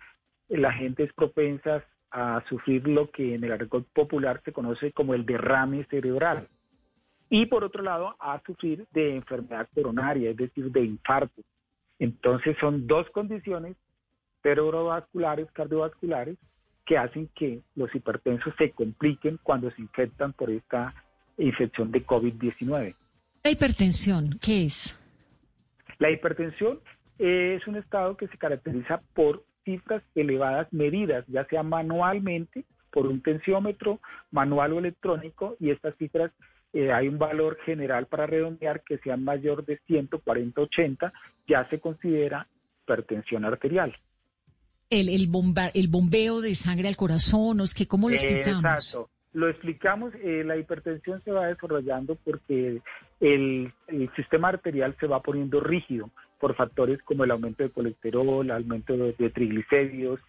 [0.50, 5.14] la gente es propensa a sufrir lo que en el argot popular se conoce como
[5.14, 6.46] el derrame cerebral.
[7.28, 11.42] Y por otro lado, a sufrir de enfermedad coronaria, es decir, de infarto.
[11.98, 13.76] Entonces son dos condiciones
[14.46, 16.36] cerebrovasculares, cardiovasculares,
[16.84, 20.94] que hacen que los hipertensos se compliquen cuando se infectan por esta
[21.36, 22.94] infección de COVID-19.
[23.42, 24.96] La hipertensión, ¿qué es?
[25.98, 26.78] La hipertensión
[27.18, 33.20] es un estado que se caracteriza por cifras elevadas medidas, ya sea manualmente por un
[33.22, 33.98] tensiómetro
[34.30, 36.30] manual o electrónico, y estas cifras
[36.72, 41.12] eh, hay un valor general para redondear que sea mayor de 140-80,
[41.48, 42.46] ya se considera
[42.84, 43.96] hipertensión arterial.
[44.88, 45.28] El, el,
[45.74, 48.64] el bombeo de sangre al corazón, es que ¿cómo lo explicamos?
[48.64, 49.10] Exacto.
[49.32, 52.80] Lo explicamos, eh, la hipertensión se va desarrollando porque
[53.20, 53.72] el,
[54.16, 58.96] sistema arterial se va poniendo rígido por factores como el aumento de colesterol, el aumento
[58.96, 60.20] de, triglicéridos,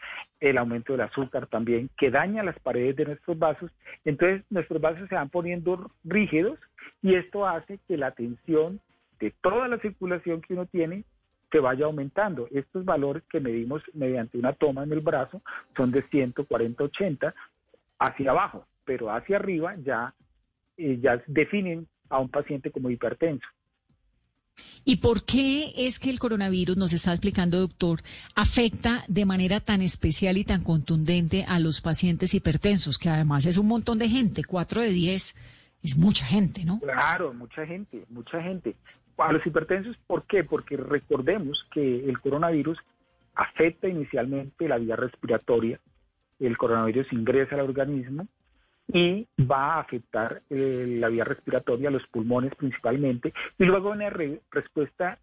[0.41, 3.72] el aumento del azúcar también, que daña las paredes de nuestros vasos.
[4.04, 6.60] Entonces nuestros vasos se van poniendo rígidos
[7.02, 8.82] y esto hace que la tensión
[9.20, 11.04] de toda la circulación que uno tiene
[11.51, 12.47] se vaya aumentando.
[12.51, 15.41] Estos valores que medimos mediante una toma en el brazo
[15.75, 17.33] son de 140-80
[17.99, 20.13] hacia abajo, pero hacia arriba ya,
[20.77, 23.47] eh, ya definen a un paciente como hipertenso.
[24.83, 27.99] ¿Y por qué es que el coronavirus, nos está explicando doctor,
[28.36, 33.57] afecta de manera tan especial y tan contundente a los pacientes hipertensos, que además es
[33.57, 35.36] un montón de gente, 4 de 10
[35.83, 36.79] es mucha gente, ¿no?
[36.79, 38.75] Claro, mucha gente, mucha gente.
[39.17, 40.43] A los hipertensos, ¿por qué?
[40.43, 42.77] Porque recordemos que el coronavirus
[43.36, 45.80] afecta inicialmente la vía respiratoria,
[46.39, 48.27] el coronavirus ingresa al organismo
[48.88, 55.19] y va a afectar eh, la vía respiratoria, los pulmones principalmente, y luego una respuesta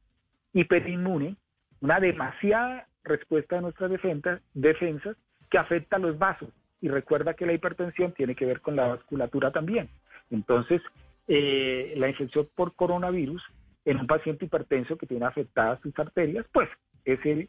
[0.53, 1.37] hiperinmune,
[1.81, 3.91] una demasiada respuesta de nuestras
[4.55, 5.17] defensas,
[5.51, 6.49] que afecta a los vasos.
[6.81, 9.89] Y recuerda que la hipertensión tiene que ver con la vasculatura también.
[10.31, 10.83] Entonces,
[11.29, 13.43] eh, la infección por coronavirus
[13.85, 16.69] en un paciente hipertenso que tiene afectadas sus arterias, pues
[17.05, 17.49] es el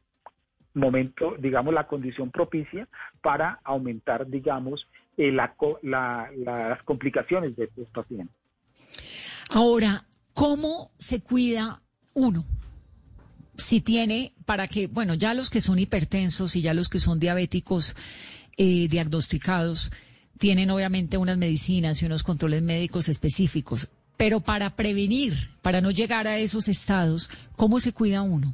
[0.74, 2.88] momento, digamos, la condición propicia
[3.21, 5.56] para aumentar, digamos, eh, la,
[6.36, 8.36] las complicaciones de estos pacientes.
[9.50, 11.82] Ahora, ¿cómo se cuida
[12.13, 12.45] uno?
[13.58, 17.19] Si tiene, para que, bueno, ya los que son hipertensos y ya los que son
[17.19, 17.95] diabéticos
[18.58, 19.93] eh, diagnosticados,
[20.38, 26.28] tienen obviamente unas medicinas y unos controles médicos específicos, pero para prevenir, para no llegar
[26.28, 28.54] a esos estados, ¿cómo se cuida uno?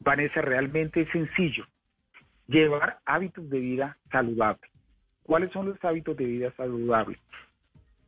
[0.00, 1.66] Vanessa, realmente es sencillo.
[2.46, 4.70] Llevar hábitos de vida saludables.
[5.22, 7.18] ¿Cuáles son los hábitos de vida saludables?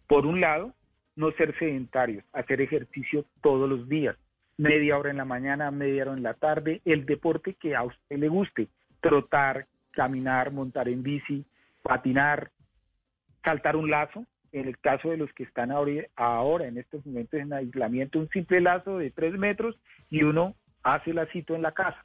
[0.08, 0.74] Por un lado,
[1.16, 4.16] no ser sedentarios, hacer ejercicio todos los días,
[4.56, 8.16] media hora en la mañana, media hora en la tarde, el deporte que a usted
[8.18, 8.68] le guste,
[9.00, 11.44] trotar, caminar, montar en bici,
[11.82, 12.50] patinar,
[13.44, 17.40] saltar un lazo, en el caso de los que están ahora, ahora en estos momentos
[17.40, 19.76] en aislamiento, un simple lazo de tres metros
[20.10, 22.04] y uno hace el asito en la casa,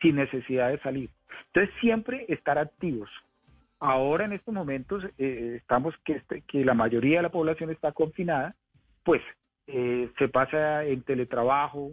[0.00, 1.10] sin necesidad de salir.
[1.46, 3.08] Entonces, siempre estar activos.
[3.80, 7.92] Ahora, en estos momentos, eh, estamos que, este, que la mayoría de la población está
[7.92, 8.56] confinada,
[9.04, 9.22] pues
[9.68, 11.92] eh, se pasa en teletrabajo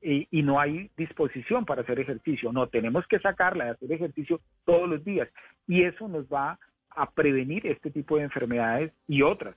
[0.00, 2.52] y, y, no hay disposición para hacer ejercicio.
[2.52, 5.28] No, tenemos que sacarla de hacer ejercicio todos los días
[5.66, 6.58] y eso nos va
[6.96, 9.54] a prevenir este tipo de enfermedades y otras.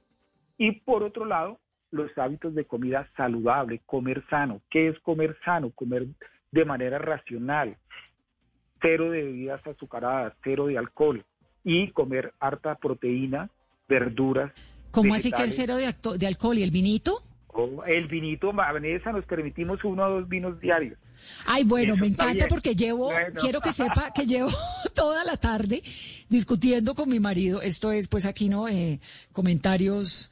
[0.57, 1.59] Y por otro lado,
[1.91, 4.61] los hábitos de comida saludable, comer sano.
[4.69, 5.71] ¿Qué es comer sano?
[5.71, 6.05] Comer
[6.51, 7.77] de manera racional,
[8.81, 11.23] cero de bebidas azucaradas, cero de alcohol
[11.63, 13.49] y comer harta proteína,
[13.87, 14.51] verduras.
[14.91, 17.23] ¿Cómo así que el cero de, de alcohol y el vinito?
[17.53, 20.97] Oh, el vinito, Vanessa, nos permitimos uno o dos vinos diarios.
[21.45, 24.49] Ay, bueno, me encanta porque llevo, quiero que sepa que llevo
[24.95, 25.81] toda la tarde
[26.29, 27.61] discutiendo con mi marido.
[27.61, 28.99] Esto es, pues aquí no, eh,
[29.33, 30.31] comentarios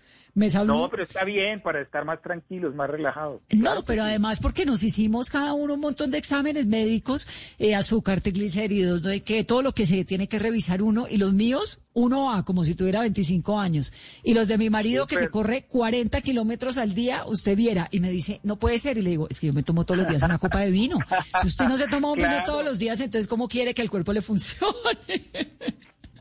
[0.65, 3.41] no, pero está bien para estar más tranquilos, más relajados.
[3.51, 8.21] No, pero además porque nos hicimos cada uno un montón de exámenes médicos, eh, azúcar,
[8.21, 9.09] triglicéridos, ¿no?
[9.25, 12.63] que todo lo que se tiene que revisar uno, y los míos, uno a como
[12.63, 13.91] si tuviera 25 años.
[14.23, 17.99] Y los de mi marido que se corre 40 kilómetros al día, usted viera, y
[17.99, 18.99] me dice, no puede ser.
[18.99, 20.99] Y le digo, es que yo me tomo todos los días una copa de vino.
[21.41, 23.89] Si usted no se toma un vino todos los días, entonces ¿cómo quiere que el
[23.89, 24.67] cuerpo le funcione?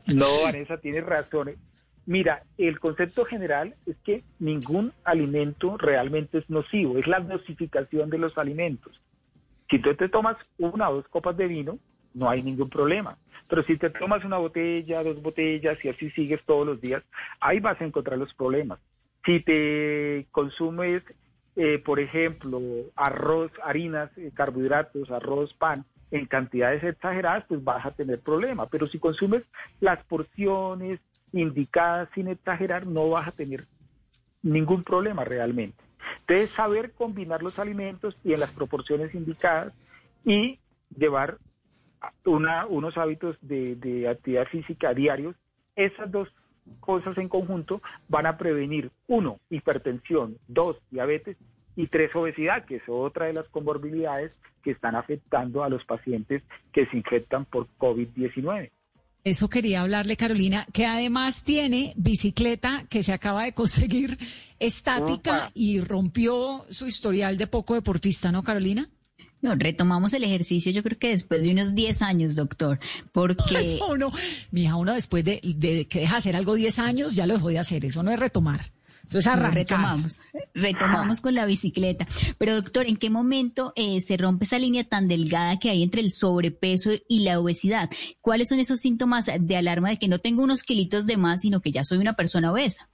[0.07, 1.55] No, Vanessa, tiene razón.
[2.07, 8.17] Mira, el concepto general es que ningún alimento realmente es nocivo, es la dosificación de
[8.17, 9.01] los alimentos.
[9.69, 11.79] Si tú te tomas una o dos copas de vino,
[12.13, 13.17] no hay ningún problema.
[13.49, 17.03] Pero si te tomas una botella, dos botellas y así sigues todos los días,
[17.41, 18.79] ahí vas a encontrar los problemas.
[19.25, 21.03] Si te consumes,
[21.57, 22.61] eh, por ejemplo,
[22.95, 28.69] arroz, harinas, eh, carbohidratos, arroz, pan, en cantidades exageradas, pues vas a tener problemas.
[28.71, 29.43] Pero si consumes
[29.81, 31.01] las porciones
[31.33, 33.65] indicadas sin exagerar, no vas a tener
[34.41, 35.83] ningún problema realmente.
[36.21, 39.73] Entonces, saber combinar los alimentos y en las proporciones indicadas
[40.25, 40.59] y
[40.95, 41.37] llevar
[42.25, 45.35] una, unos hábitos de, de actividad física diarios,
[45.75, 46.29] esas dos
[46.79, 51.37] cosas en conjunto van a prevenir, uno, hipertensión, dos, diabetes
[51.75, 54.31] y tres, obesidad, que es otra de las comorbilidades
[54.63, 58.71] que están afectando a los pacientes que se infectan por COVID-19.
[59.27, 64.17] Eso quería hablarle, Carolina, que además tiene bicicleta que se acaba de conseguir
[64.57, 68.89] estática y rompió su historial de poco deportista, ¿no, Carolina?
[69.41, 72.79] No, retomamos el ejercicio yo creo que después de unos 10 años, doctor,
[73.11, 73.43] porque...
[73.75, 74.13] Eso no,
[74.51, 75.41] mija, uno después de,
[75.89, 78.71] que deja hacer algo 10 años ya lo dejó de hacer, eso no es retomar.
[79.07, 79.53] Eso es arrancar.
[79.53, 80.21] Retomamos,
[80.53, 82.05] retomamos con la bicicleta.
[82.37, 86.01] Pero doctor, ¿en qué momento eh, se rompe esa línea tan delgada que hay entre
[86.01, 87.89] el sobrepeso y la obesidad?
[88.21, 91.61] ¿Cuáles son esos síntomas de alarma de que no tengo unos kilitos de más, sino
[91.61, 92.89] que ya soy una persona obesa?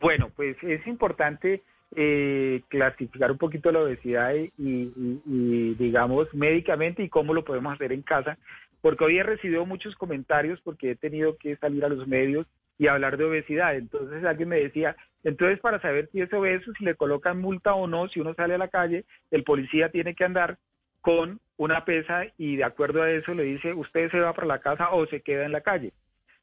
[0.00, 1.62] Bueno, pues es importante
[1.94, 8.02] eh, clasificar un poquito la obesidad y, digamos, médicamente y cómo lo podemos hacer en
[8.02, 8.38] casa,
[8.80, 12.46] porque hoy he recibido muchos comentarios porque he tenido que salir a los medios
[12.78, 13.76] y hablar de obesidad.
[13.76, 17.86] Entonces alguien me decía, entonces para saber si es obeso, si le colocan multa o
[17.86, 20.58] no, si uno sale a la calle, el policía tiene que andar
[21.00, 24.60] con una pesa y de acuerdo a eso le dice, usted se va para la
[24.60, 25.92] casa o se queda en la calle.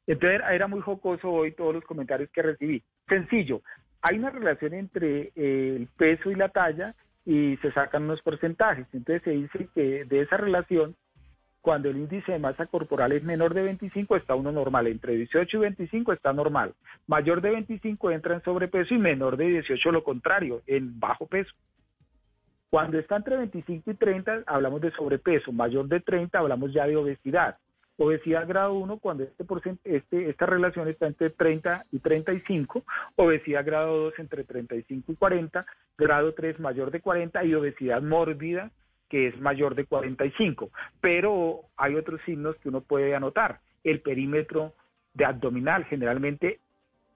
[0.06, 2.82] Entonces era muy jocoso hoy todos los comentarios que recibí.
[3.08, 3.62] Sencillo,
[4.02, 8.86] hay una relación entre eh, el peso y la talla y se sacan unos porcentajes.
[8.92, 10.96] Entonces se dice que de esa relación,
[11.60, 14.86] cuando el índice de masa corporal es menor de 25, está uno normal.
[14.86, 16.74] Entre 18 y 25 está normal.
[17.06, 21.52] Mayor de 25 entra en sobrepeso y menor de 18 lo contrario, en bajo peso.
[22.70, 26.96] Cuando está entre 25 y 30 hablamos de sobrepeso, mayor de 30 hablamos ya de
[26.96, 27.58] obesidad.
[27.98, 29.44] Obesidad grado 1 cuando este,
[29.84, 32.82] este esta relación está entre 30 y 35,
[33.16, 35.66] obesidad grado 2 entre 35 y 40,
[35.98, 38.70] grado 3 mayor de 40 y obesidad mórbida
[39.10, 40.70] que es mayor de 45.
[41.02, 43.60] Pero hay otros signos que uno puede anotar.
[43.84, 44.72] El perímetro
[45.12, 46.60] de abdominal, generalmente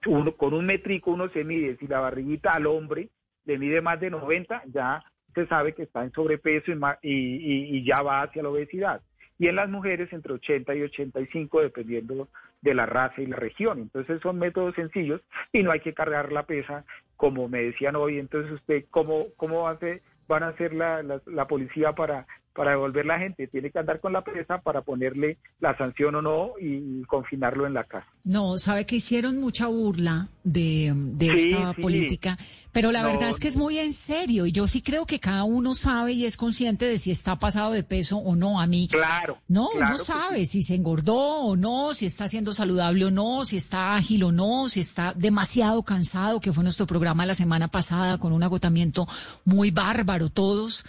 [0.05, 3.09] uno, con un métrico uno se mide, si la barriguita al hombre
[3.45, 6.71] le mide más de 90, ya se sabe que está en sobrepeso
[7.01, 9.01] y ya va hacia la obesidad
[9.37, 12.27] y en las mujeres entre 80 y 85 dependiendo
[12.61, 13.79] de la raza y la región.
[13.79, 15.21] Entonces son métodos sencillos
[15.51, 16.85] y no hay que cargar la pesa
[17.17, 18.19] como me decían hoy.
[18.19, 23.19] Entonces usted, ¿cómo, cómo hace, van a hacer la, la policía para para devolver la
[23.19, 23.47] gente.
[23.47, 27.73] Tiene que andar con la presa para ponerle la sanción o no y confinarlo en
[27.73, 28.07] la casa.
[28.23, 32.37] No, sabe que hicieron mucha burla de, esta política,
[32.71, 35.43] pero la verdad es que es muy en serio y yo sí creo que cada
[35.43, 38.59] uno sabe y es consciente de si está pasado de peso o no.
[38.59, 43.05] A mí, claro, no, uno sabe si se engordó o no, si está siendo saludable
[43.05, 47.25] o no, si está ágil o no, si está demasiado cansado, que fue nuestro programa
[47.25, 49.07] la semana pasada con un agotamiento
[49.43, 50.85] muy bárbaro todos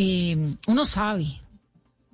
[0.00, 0.36] eh,
[0.68, 1.24] uno sabe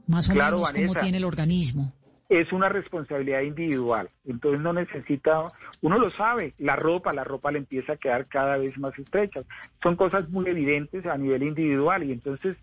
[0.07, 1.93] más o menos cómo tiene el organismo.
[2.31, 5.49] Es una responsabilidad individual, entonces no necesita,
[5.83, 9.43] uno lo sabe, la ropa, la ropa le empieza a quedar cada vez más estrecha.
[9.83, 12.57] Son cosas muy evidentes a nivel individual y entonces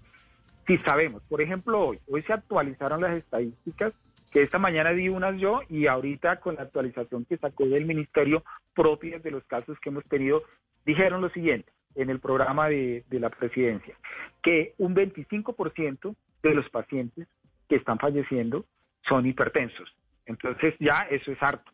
[0.65, 3.93] si sabemos, por ejemplo hoy, hoy se actualizaron las estadísticas
[4.31, 8.43] que esta mañana di unas yo y ahorita con la actualización que sacó del ministerio
[8.73, 10.41] propias de los casos que hemos tenido,
[10.83, 13.95] dijeron lo siguiente, en el programa de, la presidencia,
[14.41, 17.27] que un 25% de los pacientes
[17.67, 18.65] que están falleciendo
[19.07, 19.93] son hipertensos.
[20.25, 21.71] Entonces ya eso es harto.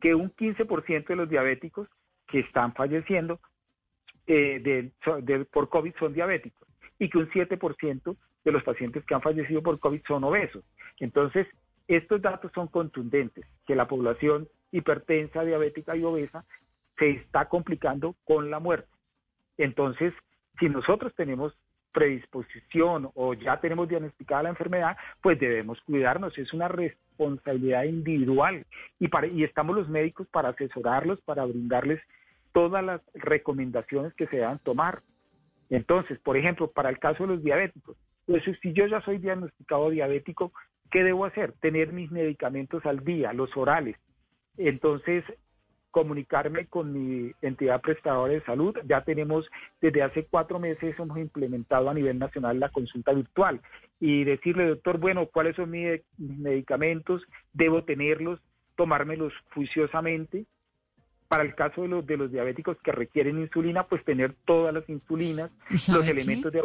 [0.00, 1.88] Que un 15% de los diabéticos
[2.26, 3.40] que están falleciendo
[4.26, 4.90] eh,
[5.50, 6.68] por COVID son diabéticos
[6.98, 10.64] y que un 7% de los pacientes que han fallecido por COVID son obesos.
[11.00, 11.46] Entonces,
[11.86, 16.44] estos datos son contundentes, que la población hipertensa, diabética y obesa
[16.98, 18.88] se está complicando con la muerte.
[19.58, 20.14] Entonces,
[20.58, 21.54] si nosotros tenemos
[21.92, 26.36] predisposición o ya tenemos diagnosticada la enfermedad, pues debemos cuidarnos.
[26.38, 28.64] Es una responsabilidad individual
[28.98, 32.00] y, para, y estamos los médicos para asesorarlos, para brindarles
[32.52, 35.02] todas las recomendaciones que se deban tomar.
[35.70, 37.96] Entonces, por ejemplo, para el caso de los diabéticos,
[38.26, 40.52] pues si yo ya soy diagnosticado diabético,
[40.90, 41.52] ¿qué debo hacer?
[41.60, 43.96] Tener mis medicamentos al día, los orales.
[44.56, 45.24] Entonces,
[45.98, 48.72] comunicarme con mi entidad prestadora de salud.
[48.88, 53.60] Ya tenemos desde hace cuatro meses hemos implementado a nivel nacional la consulta virtual
[53.98, 57.22] y decirle, doctor, bueno, ¿cuáles son mis medicamentos?
[57.52, 58.38] ¿Debo tenerlos?
[58.76, 60.44] ¿Tomármelos juiciosamente?
[61.26, 64.88] Para el caso de los, de los diabéticos que requieren insulina, pues tener todas las
[64.88, 66.62] insulinas, los elementos de...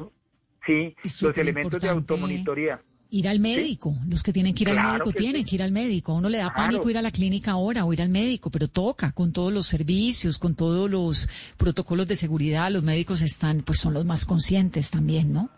[0.63, 2.79] Sí, los elementos de automonitoría
[3.13, 3.93] ir al médico.
[4.09, 6.13] Los que tienen que ir al médico tienen que ir al médico.
[6.13, 8.67] A uno le da pánico ir a la clínica ahora o ir al médico, pero
[8.67, 12.71] toca con todos los servicios, con todos los protocolos de seguridad.
[12.71, 15.51] Los médicos están, pues son los más conscientes también, ¿no?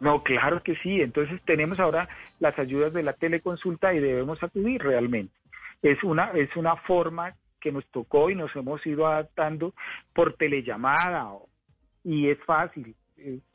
[0.00, 1.02] No, claro que sí.
[1.02, 2.08] Entonces tenemos ahora
[2.38, 5.34] las ayudas de la teleconsulta y debemos acudir realmente.
[5.82, 9.74] Es una, es una forma que nos tocó y nos hemos ido adaptando
[10.14, 11.28] por telellamada
[12.04, 12.94] y es fácil.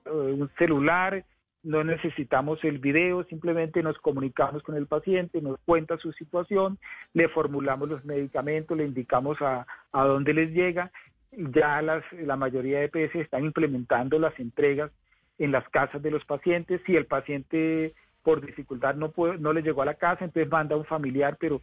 [0.05, 1.25] un celular,
[1.65, 6.77] no necesitamos el video, simplemente nos comunicamos con el paciente, nos cuenta su situación,
[7.13, 10.91] le formulamos los medicamentos, le indicamos a, a dónde les llega.
[11.31, 14.91] Ya las, la mayoría de EPS están implementando las entregas
[15.39, 16.81] en las casas de los pacientes.
[16.85, 20.75] Si el paciente por dificultad no, puede, no le llegó a la casa, entonces manda
[20.75, 21.61] a un familiar, pero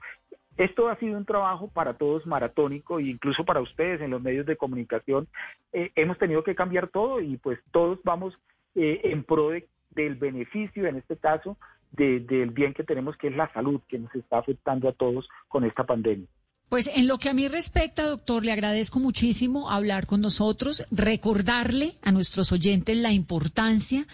[0.56, 4.46] esto ha sido un trabajo para todos maratónico e incluso para ustedes en los medios
[4.46, 5.28] de comunicación.
[5.72, 8.36] Eh, hemos tenido que cambiar todo y pues todos vamos
[8.74, 9.50] eh, en pro
[9.94, 11.56] del beneficio, en este caso,
[11.92, 15.64] del bien que tenemos, que es la salud, que nos está afectando a todos con
[15.64, 16.26] esta pandemia.
[16.68, 21.92] Pues en lo que a mí respecta, doctor, le agradezco muchísimo hablar con nosotros, recordarle
[22.00, 24.06] a nuestros oyentes la importancia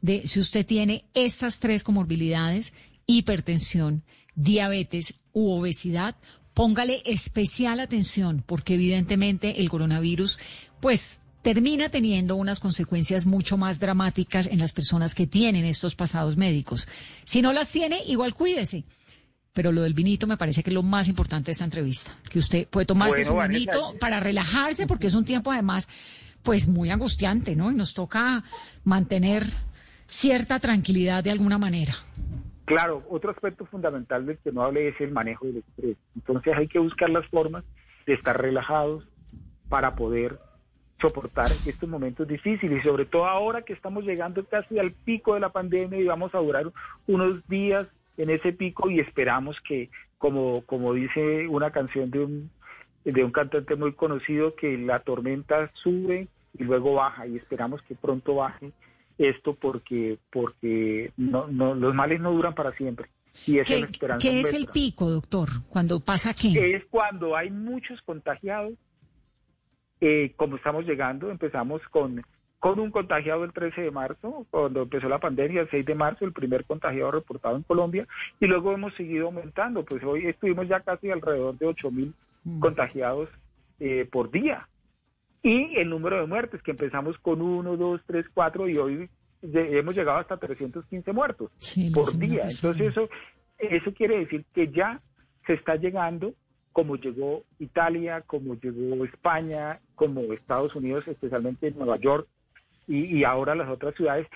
[0.00, 2.72] de si usted tiene estas tres comorbilidades,
[3.06, 4.02] hipertensión,
[4.34, 6.16] diabetes u obesidad,
[6.54, 10.38] póngale especial atención porque evidentemente el coronavirus
[10.80, 16.36] pues termina teniendo unas consecuencias mucho más dramáticas en las personas que tienen estos pasados
[16.36, 16.88] médicos.
[17.22, 18.82] Si no las tiene, igual cuídese.
[19.52, 22.40] Pero lo del vinito me parece que es lo más importante de esta entrevista, que
[22.40, 25.88] usted puede tomarse su vinito para relajarse porque es un tiempo además
[26.42, 27.70] pues muy angustiante, ¿no?
[27.70, 28.42] Y nos toca
[28.82, 29.44] mantener
[30.08, 31.94] cierta tranquilidad de alguna manera.
[32.64, 35.96] Claro, otro aspecto fundamental del que no hable es el manejo del estrés.
[36.16, 37.62] Entonces hay que buscar las formas
[38.04, 39.04] de estar relajados
[39.68, 40.40] para poder
[41.00, 45.40] soportar estos momentos difíciles y sobre todo ahora que estamos llegando casi al pico de
[45.40, 46.70] la pandemia y vamos a durar
[47.06, 47.86] unos días
[48.16, 52.50] en ese pico y esperamos que, como, como dice una canción de un,
[53.04, 56.28] de un cantante muy conocido, que la tormenta sube
[56.58, 58.72] y luego baja y esperamos que pronto baje
[59.18, 63.08] esto porque porque no, no, los males no duran para siempre.
[63.46, 65.48] Y ¿Qué, es, ¿qué es el pico, doctor?
[65.68, 66.74] ¿Cuando pasa qué?
[66.74, 68.72] Es cuando hay muchos contagiados.
[70.00, 72.22] Eh, como estamos llegando, empezamos con,
[72.58, 76.24] con un contagiado el 13 de marzo, cuando empezó la pandemia, el 6 de marzo,
[76.24, 78.06] el primer contagiado reportado en Colombia,
[78.38, 79.84] y luego hemos seguido aumentando.
[79.84, 82.60] Pues hoy estuvimos ya casi alrededor de 8 mil mm.
[82.60, 83.30] contagiados
[83.80, 84.68] eh, por día.
[85.42, 89.08] Y el número de muertes, que empezamos con 1, 2, 3, 4 y hoy
[89.42, 91.50] hemos llegado hasta 315 muertos
[91.94, 92.48] por día.
[92.48, 93.08] Entonces eso,
[93.58, 95.00] eso quiere decir que ya
[95.46, 96.34] se está llegando
[96.76, 102.28] como llegó Italia, como llegó España, como Estados Unidos, especialmente Nueva York
[102.86, 104.26] y, ahora las otras ciudades.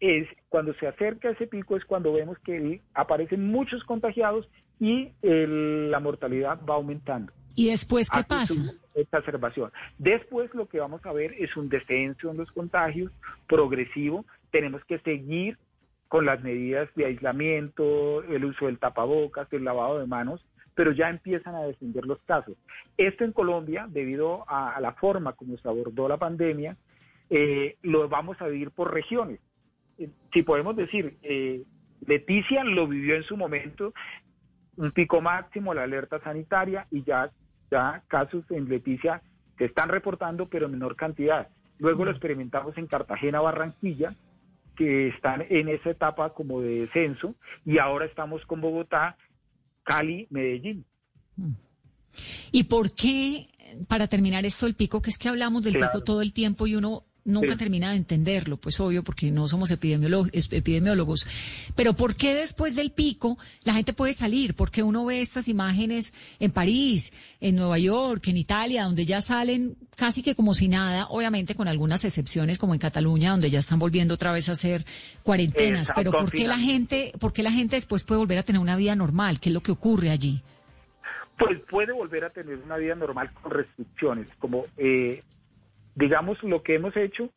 [0.00, 4.48] Es cuando se acerca ese pico es cuando vemos que aparecen muchos contagiados
[4.80, 7.30] y la mortalidad va aumentando.
[7.54, 8.54] ¿Y después qué pasa?
[8.94, 9.70] Exacerbación.
[9.98, 13.12] Después lo que vamos a ver es un descenso en los contagios
[13.46, 14.24] progresivo.
[14.50, 15.58] Tenemos que seguir
[16.08, 20.40] con las medidas de aislamiento, el uso del tapabocas, el lavado de manos,
[20.76, 22.54] pero ya empiezan a descender los casos.
[22.96, 26.76] Esto en Colombia, debido a, la forma como se abordó la pandemia,
[27.30, 29.40] eh, lo vamos a vivir por regiones.
[29.98, 31.62] Eh, si podemos decir, eh,
[32.06, 33.94] Leticia lo vivió en su momento,
[34.76, 37.30] un pico máximo, la alerta sanitaria, y ya
[37.70, 39.22] ya casos en Leticia
[39.58, 41.48] se están reportando, pero en menor cantidad.
[41.78, 44.14] Luego lo experimentamos en Cartagena, Barranquilla,
[44.76, 49.16] que están en esa etapa como de descenso, y ahora estamos con Bogotá,
[49.86, 50.84] Cali, Medellín.
[52.50, 53.48] ¿Y por qué,
[53.86, 56.74] para terminar esto, el pico, que es que hablamos del pico todo el tiempo y
[56.74, 61.26] uno nunca termina de entenderlo, pues obvio, porque no somos epidemiólogos,
[61.74, 64.54] pero ¿por qué después del pico la gente puede salir?
[64.54, 69.20] ¿Por qué uno ve estas imágenes en París, en Nueva York, en Italia, donde ya
[69.20, 73.58] salen casi que como si nada, obviamente con algunas excepciones como en Cataluña, donde ya
[73.58, 74.84] están volviendo otra vez a hacer
[75.22, 78.60] cuarentenas, pero ¿por qué la gente, por qué la gente después puede volver a tener
[78.60, 79.40] una vida normal?
[79.40, 80.42] ¿Qué es lo que ocurre allí?
[81.38, 85.22] Pues puede volver a tener una vida normal con restricciones, como eh,
[85.96, 87.30] digamos, lo que hemos hecho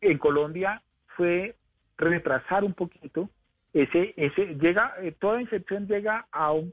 [0.00, 0.82] en Colombia
[1.16, 1.56] fue
[1.98, 3.28] retrasar un poquito
[3.74, 6.72] ese, ese llega, eh, toda infección llega a un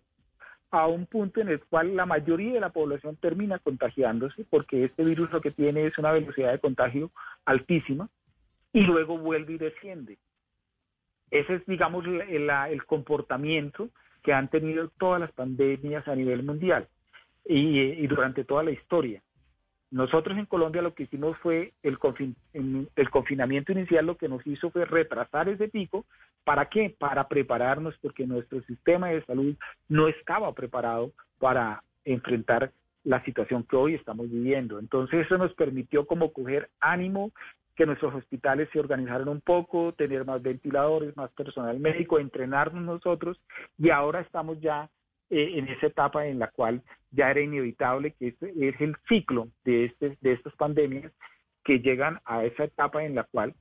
[0.71, 5.03] a un punto en el cual la mayoría de la población termina contagiándose, porque este
[5.03, 7.11] virus lo que tiene es una velocidad de contagio
[7.45, 8.09] altísima,
[8.71, 10.17] y luego vuelve y desciende.
[11.29, 13.89] Ese es, digamos, el, el comportamiento
[14.23, 16.87] que han tenido todas las pandemias a nivel mundial
[17.45, 19.21] y, y durante toda la historia.
[19.93, 21.99] Nosotros en Colombia lo que hicimos fue el,
[22.95, 26.03] el confinamiento inicial, lo que nos hizo fue retrasar ese pico.
[26.43, 26.95] ¿Para qué?
[26.97, 29.55] Para prepararnos, porque nuestro sistema de salud
[29.89, 32.71] no estaba preparado para enfrentar
[33.03, 34.79] la situación que hoy estamos viviendo.
[34.79, 37.31] Entonces eso nos permitió como coger ánimo
[37.75, 43.39] que nuestros hospitales se organizaron un poco, tener más ventiladores, más personal médico, entrenarnos nosotros
[43.77, 44.89] y ahora estamos ya
[45.34, 49.47] eh, en esa etapa en la cual ya era inevitable que este es el ciclo
[49.65, 51.11] de, este, de estas pandemias
[51.63, 53.55] que llegan a esa etapa en la cual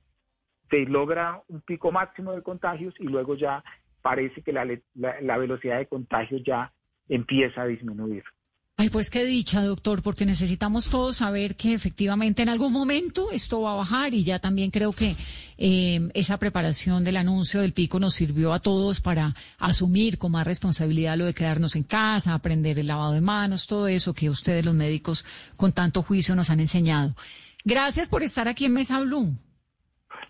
[0.69, 3.63] se logra un pico máximo de contagios y luego ya
[4.03, 6.71] parece que la, la velocidad de contagios ya
[7.09, 8.23] empieza a disminuir.
[8.83, 13.61] Ay, pues qué dicha, doctor, porque necesitamos todos saber que efectivamente en algún momento esto
[13.61, 15.15] va a bajar y ya también creo que
[15.57, 20.45] eh, esa preparación del anuncio del pico nos sirvió a todos para asumir con más
[20.45, 24.65] responsabilidad lo de quedarnos en casa, aprender el lavado de manos, todo eso que ustedes
[24.65, 25.25] los médicos
[25.55, 27.15] con tanto juicio nos han enseñado.
[27.63, 29.31] Gracias por estar aquí en Mesa Blue.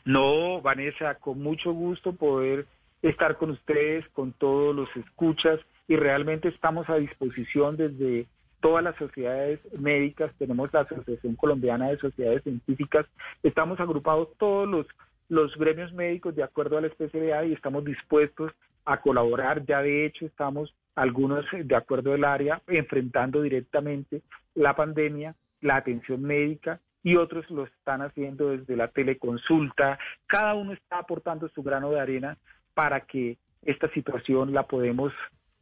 [0.06, 2.68] No, Vanessa, con mucho gusto poder
[3.02, 8.28] estar con ustedes, con todos los escuchas y realmente estamos a disposición desde
[8.64, 13.06] todas las sociedades médicas, tenemos la Asociación Colombiana de Sociedades Científicas,
[13.44, 14.88] estamos agrupados todos los,
[15.28, 18.54] los gremios médicos de acuerdo a la especialidad y estamos dispuestos
[18.86, 19.66] a colaborar.
[19.66, 24.22] Ya de hecho estamos algunos de acuerdo al área enfrentando directamente
[24.56, 30.00] la pandemia, la atención médica y otros lo están haciendo desde la teleconsulta.
[30.26, 32.38] Cada uno está aportando su grano de arena
[32.74, 35.12] para que esta situación la podemos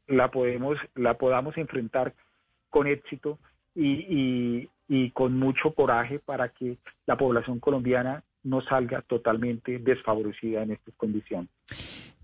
[0.05, 2.13] la podemos la podamos enfrentar
[2.71, 3.37] con éxito
[3.75, 4.67] y,
[5.13, 11.49] con mucho coraje para que la población colombiana no salga totalmente desfavorecida en estas condiciones.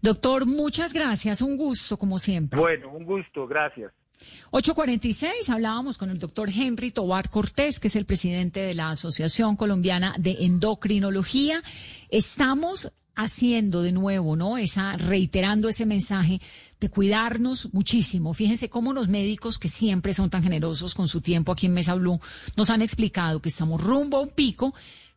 [0.01, 2.59] Doctor, muchas gracias, un gusto como siempre.
[2.59, 3.93] Bueno, un gusto, gracias.
[4.49, 9.55] 846, hablábamos con el doctor Henry Tobar Cortés, que es el presidente de la Asociación
[9.55, 11.61] Colombiana de Endocrinología.
[12.09, 14.57] Estamos haciendo de nuevo, ¿no?
[14.57, 16.39] Esa, reiterando ese mensaje
[16.79, 18.33] de cuidarnos muchísimo.
[18.33, 21.95] Fíjense cómo los médicos que siempre son tan generosos con su tiempo aquí en Mesa
[21.95, 22.21] Blue
[22.55, 24.75] nos han explicado que estamos rumbo a un pico,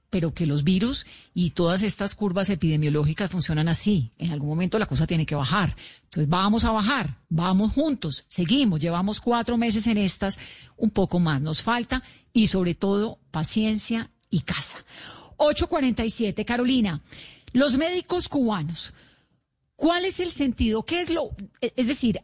[0.09, 4.13] pero que los virus y todas estas curvas epidemiológicas funcionan así.
[4.17, 5.77] En algún momento la cosa tiene que bajar.
[6.05, 10.39] Entonces vamos a bajar, vamos juntos, seguimos, llevamos cuatro meses en estas,
[10.79, 14.85] un poco más nos falta y sobre todo paciencia y casa.
[15.41, 17.01] 847, Carolina.
[17.53, 18.95] Los médicos cubanos,
[19.77, 20.85] ¿cuál es el sentido?
[20.85, 21.31] ¿Qué es lo...?
[21.61, 22.21] Es decir,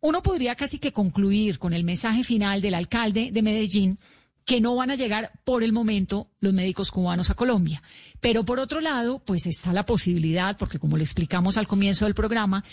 [0.00, 3.98] uno podría casi que concluir con el mensaje final del alcalde de Medellín
[4.44, 7.82] que no van a llegar por el momento los médicos cubanos a Colombia.
[8.20, 12.14] Pero por otro lado, pues está la posibilidad, porque como le explicamos al comienzo del
[12.14, 12.64] programa,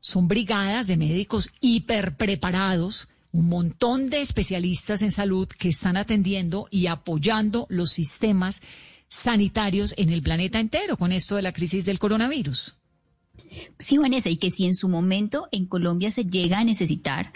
[0.00, 6.88] son brigadas de médicos hiperpreparados, un montón de especialistas en salud que están atendiendo y
[6.88, 8.60] apoyando los sistemas
[9.12, 12.76] sanitarios en el planeta entero con esto de la crisis del coronavirus.
[13.78, 17.30] Sí, Vanessa, y que si en su momento en Colombia se llega a necesitar,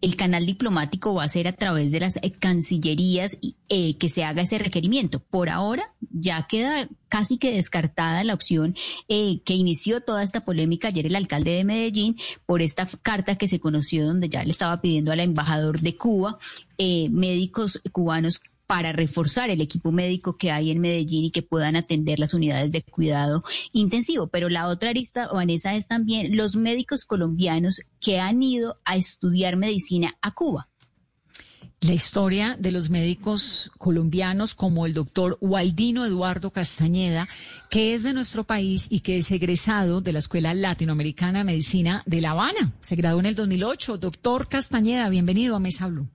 [0.00, 4.24] el canal diplomático va a ser a través de las eh, cancillerías eh, que se
[4.24, 5.20] haga ese requerimiento.
[5.20, 8.74] Por ahora ya queda casi que descartada la opción
[9.08, 13.46] eh, que inició toda esta polémica ayer el alcalde de Medellín por esta carta que
[13.46, 16.38] se conoció donde ya le estaba pidiendo al embajador de Cuba
[17.10, 18.40] médicos cubanos
[18.70, 22.70] para reforzar el equipo médico que hay en Medellín y que puedan atender las unidades
[22.70, 23.42] de cuidado
[23.72, 24.28] intensivo.
[24.28, 29.56] Pero la otra arista, Vanessa, es también los médicos colombianos que han ido a estudiar
[29.56, 30.68] medicina a Cuba.
[31.80, 37.26] La historia de los médicos colombianos como el doctor Waldino Eduardo Castañeda,
[37.70, 42.04] que es de nuestro país y que es egresado de la Escuela Latinoamericana de Medicina
[42.06, 42.74] de La Habana.
[42.82, 43.98] Se graduó en el 2008.
[43.98, 46.08] Doctor Castañeda, bienvenido a Mesa Blue.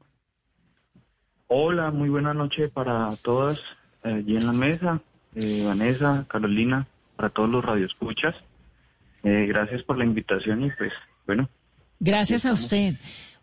[1.47, 3.59] Hola, muy buena noche para todas
[4.03, 5.01] eh, allí en la mesa,
[5.35, 8.35] eh, Vanessa, Carolina, para todos los radioescuchas.
[9.23, 10.91] Eh, gracias por la invitación y pues
[11.27, 11.47] bueno.
[11.99, 12.95] Gracias a usted.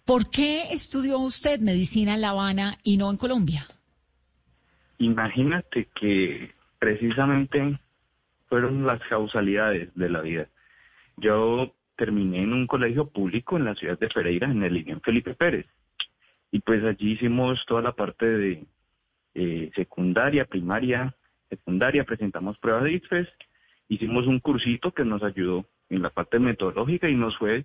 [0.04, 3.66] ¿Por qué estudió usted medicina en La Habana y no en Colombia?
[4.98, 6.50] Imagínate que
[6.80, 7.78] precisamente
[8.48, 10.48] fueron las causalidades de la vida.
[11.16, 15.34] Yo terminé en un colegio público en la ciudad de Pereira, en el línea Felipe
[15.34, 15.66] Pérez.
[16.52, 18.66] Y pues allí hicimos toda la parte de
[19.34, 21.16] eh, secundaria, primaria,
[21.48, 23.28] secundaria, presentamos pruebas de ITFES,
[23.88, 27.64] hicimos un cursito que nos ayudó en la parte metodológica y nos fue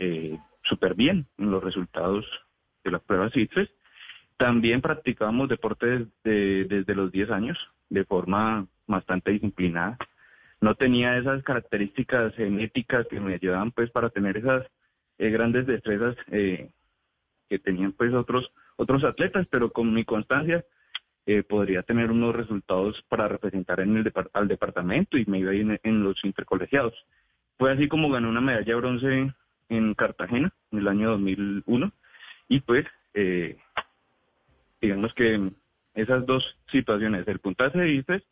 [0.00, 2.26] eh, súper bien en los resultados
[2.84, 3.70] de las pruebas ITFES.
[4.36, 7.58] También practicábamos deportes desde los 10 años
[7.88, 9.96] de forma bastante disciplinada.
[10.60, 14.66] No tenía esas características genéticas que me ayudaban pues para tener esas
[15.18, 16.70] eh, grandes destrezas eh,
[17.48, 20.64] que tenían pues otros, otros atletas, pero con mi constancia
[21.26, 25.80] eh, podría tener unos resultados para representar en el al departamento y me iba ir
[25.82, 26.94] en, los intercolegiados.
[27.58, 29.34] Fue así como gané una medalla de bronce
[29.68, 31.92] en Cartagena en el año 2001
[32.48, 33.56] y pues eh,
[34.80, 35.50] digamos que
[35.94, 38.22] esas dos situaciones, el puntaje de ICES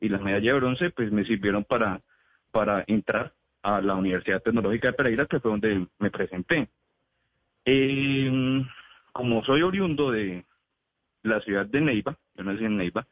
[0.00, 2.02] y la medalla de bronce pues me sirvieron para,
[2.50, 6.68] para entrar a la Universidad Tecnológica de Pereira, que fue donde me presenté.
[7.64, 8.64] Eh,
[9.12, 10.44] como soy oriundo de
[11.22, 13.06] la ciudad de Neiva, yo nací en Neiva,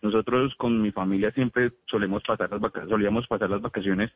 [0.00, 4.10] nosotros con mi familia siempre solemos pasar las vacaciones, solíamos pasar las vacaciones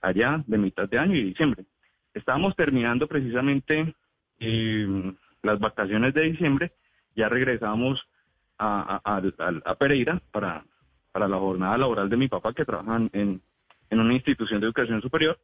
[0.00, 1.64] allá de mitad de año y diciembre.
[2.12, 3.94] Estábamos terminando precisamente
[4.40, 6.72] eh, las vacaciones de diciembre,
[7.14, 8.04] ya regresamos
[8.58, 10.64] a, a, Pereira para,
[11.12, 13.40] para la jornada laboral de mi papá que trabaja en,
[13.90, 15.38] en una institución de educación superior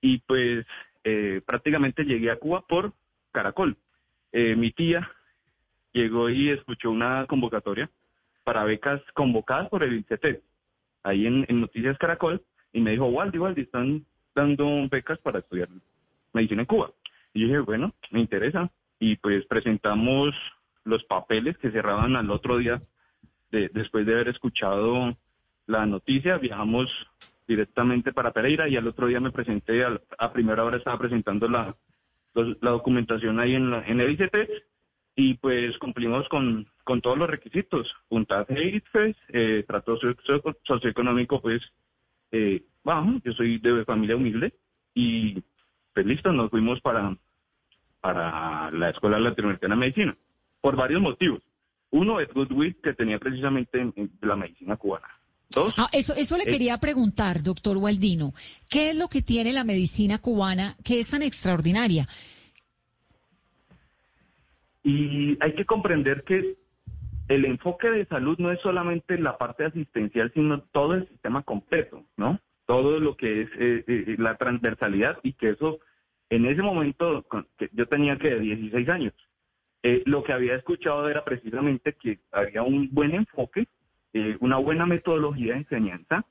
[0.00, 0.66] y pues
[1.04, 2.92] eh, prácticamente llegué a Cuba por
[3.32, 3.76] Caracol.
[4.32, 5.10] Eh, mi tía
[5.92, 7.90] llegó y escuchó una convocatoria
[8.44, 10.42] para becas convocadas por el ICT,
[11.02, 15.68] ahí en, Noticias Caracol, y me dijo, Waldi, Waldi, están dando becas para estudiar
[16.32, 16.92] medicina en Cuba.
[17.34, 18.70] Y yo dije, bueno, me interesa.
[18.98, 20.34] Y pues presentamos
[20.84, 22.80] los papeles que cerraban al otro día,
[23.50, 25.16] de, después de haber escuchado
[25.66, 26.90] la noticia, viajamos
[27.46, 31.74] directamente para Pereira y al otro día me presenté, a, primera hora estaba presentando la,
[32.60, 34.36] la documentación ahí en, la, en el ICT
[35.16, 39.98] y pues cumplimos con, con todos los requisitos, puntaje ITFES, eh, trato
[40.62, 41.60] socioeconómico pues
[42.30, 44.52] eh, bajo, yo soy de familia humilde
[44.94, 45.42] y
[45.92, 47.16] pues listo, nos fuimos para,
[48.00, 50.16] para la Escuela Latinoamericana de Medicina,
[50.60, 51.42] por varios motivos.
[51.90, 55.08] Uno es Goodwill, que tenía precisamente la medicina cubana.
[55.76, 58.32] Ah, eso, eso le quería preguntar, doctor Waldino.
[58.70, 62.06] ¿Qué es lo que tiene la medicina cubana que es tan extraordinaria?
[64.82, 66.56] Y hay que comprender que
[67.28, 72.04] el enfoque de salud no es solamente la parte asistencial, sino todo el sistema completo,
[72.16, 72.40] ¿no?
[72.66, 75.78] Todo lo que es eh, eh, la transversalidad y que eso,
[76.30, 77.26] en ese momento,
[77.58, 79.14] que yo tenía que 16 años,
[79.82, 83.68] eh, lo que había escuchado era precisamente que había un buen enfoque
[84.12, 86.24] eh, una buena metodología de enseñanza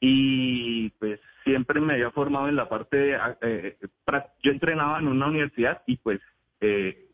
[0.00, 3.76] y pues siempre me había formado en la parte de, eh,
[4.42, 6.20] yo entrenaba en una universidad y pues
[6.60, 7.08] eh,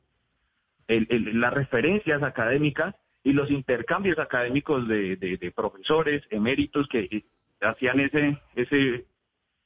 [0.89, 7.25] las referencias académicas y los intercambios académicos de, profesores eméritos que
[7.61, 9.05] hacían ese ese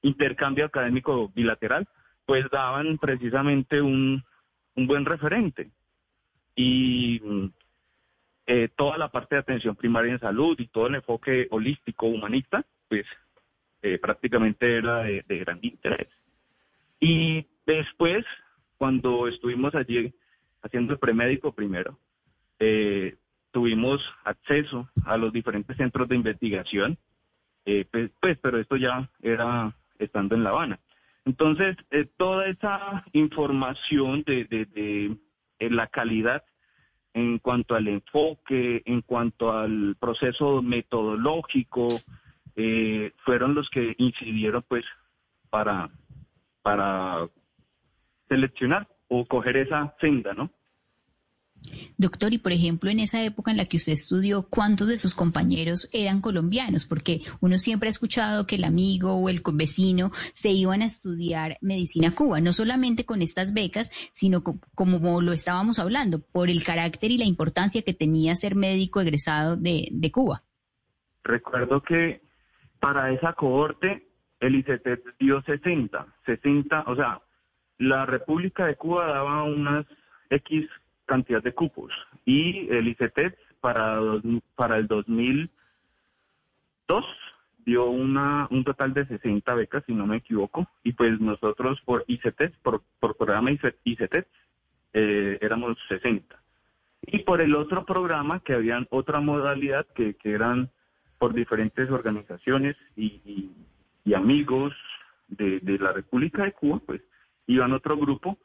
[0.02, 1.86] intercambio académico bilateral
[2.26, 4.24] pues daban precisamente un,
[4.74, 5.70] un buen referente.
[6.54, 7.20] Y
[8.46, 12.64] eh, toda la parte de atención primaria en salud y todo el enfoque holístico humanista,
[12.88, 13.06] pues
[13.82, 16.08] eh, prácticamente era de, gran interés.
[16.98, 18.24] Y después,
[18.78, 20.12] cuando estuvimos allí
[20.62, 21.98] haciendo el premédico primero,
[22.58, 23.16] eh,
[23.52, 26.98] tuvimos acceso a los diferentes centros de investigación,
[27.64, 30.80] pues, pues, pero esto ya era estando en La Habana.
[31.24, 31.76] Entonces,
[32.16, 35.16] toda esa información de, de,
[35.60, 36.42] de la calidad
[37.14, 41.88] en cuanto al enfoque, en cuanto al proceso metodológico,
[42.56, 44.84] eh, fueron los que incidieron pues
[45.50, 45.90] para,
[46.62, 47.28] para
[48.28, 50.50] seleccionar o coger esa senda, ¿no?
[51.96, 55.14] Doctor, y por ejemplo, en esa época en la que usted estudió, ¿cuántos de sus
[55.14, 56.84] compañeros eran colombianos?
[56.84, 61.58] Porque uno siempre ha escuchado que el amigo o el vecino se iban a estudiar
[61.60, 66.64] medicina a Cuba, no solamente con estas becas, sino como lo estábamos hablando, por el
[66.64, 70.42] carácter y la importancia que tenía ser médico egresado de, de Cuba.
[71.24, 72.22] Recuerdo que
[72.80, 74.08] para esa cohorte
[74.40, 77.20] el ICT dio 60, 60, o sea,
[77.78, 79.86] la República de Cuba daba unas
[80.30, 80.68] X
[81.06, 81.92] cantidad de cupos.
[82.24, 84.00] Y el ICETEX para,
[84.54, 87.04] para el 2002
[87.64, 92.04] dio una, un total de 60 becas, si no me equivoco, y pues nosotros por
[92.06, 94.26] ICETEX, por, por programa ICETEX,
[94.92, 96.36] eh, éramos 60.
[97.06, 100.70] Y por el otro programa, que habían otra modalidad, que, que eran
[101.18, 103.50] por diferentes organizaciones y,
[104.04, 104.72] y, amigos
[105.28, 107.00] de, de, la República de Cuba, pues
[107.46, 108.38] iban otro grupo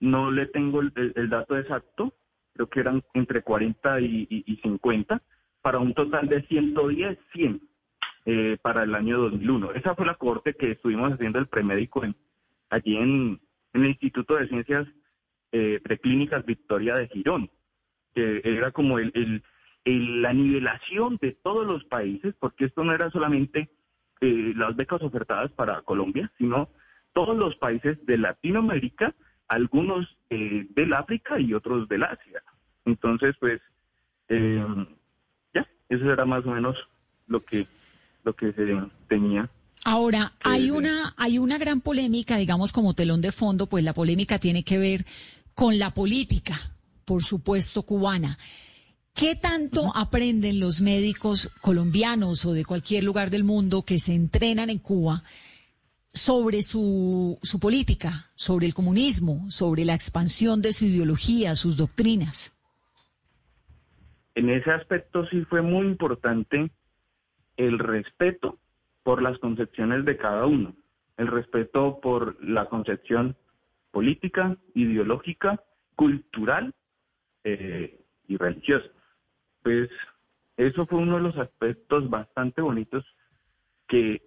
[0.00, 2.14] no le tengo el, dato exacto,
[2.52, 5.22] creo que eran entre 40 y, 50,
[5.62, 7.60] para un total de 110, 100
[8.26, 9.72] eh, para el año 2001.
[9.72, 12.14] Esa fue la corte que estuvimos haciendo el premédico en,
[12.70, 13.40] allí en,
[13.72, 14.86] el Instituto de Ciencias
[15.50, 17.50] eh, Preclínicas Victoria de Girón,
[18.14, 19.42] que era como el,
[19.84, 23.70] la nivelación de todos los países, porque esto no era solamente
[24.20, 26.68] eh, las becas ofertadas para Colombia, sino
[27.12, 29.14] todos los países de Latinoamérica
[29.48, 32.42] algunos eh, del África y otros del Asia.
[32.84, 33.60] Entonces, pues,
[34.28, 34.64] eh,
[35.54, 36.76] ya, eso era más o menos
[37.26, 37.66] lo que,
[38.24, 38.64] lo que se
[39.08, 39.48] tenía.
[39.84, 44.38] Ahora, hay una, hay una gran polémica, digamos, como telón de fondo, pues la polémica
[44.38, 45.04] tiene que ver
[45.54, 46.58] con la política,
[47.04, 48.38] por supuesto, cubana.
[49.14, 54.70] ¿Qué tanto aprenden los médicos colombianos o de cualquier lugar del mundo que se entrenan
[54.70, 55.22] en Cuba
[56.14, 62.56] sobre su, su política, sobre el comunismo, sobre la expansión de su ideología, sus doctrinas?
[64.36, 66.70] En ese aspecto sí fue muy importante
[67.56, 68.58] el respeto
[69.02, 70.74] por las concepciones de cada uno,
[71.16, 73.36] el respeto por la concepción
[73.90, 75.62] política, ideológica,
[75.94, 76.74] cultural
[77.44, 78.88] eh, y religiosa.
[79.62, 79.88] Pues
[80.56, 83.04] eso fue uno de los aspectos bastante bonitos
[83.86, 84.22] que,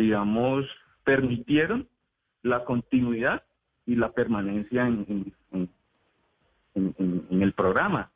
[0.00, 0.64] digamos,
[1.04, 1.86] permitieron
[2.42, 3.42] la continuidad
[3.84, 5.34] y la permanencia en,
[6.74, 8.10] el programa.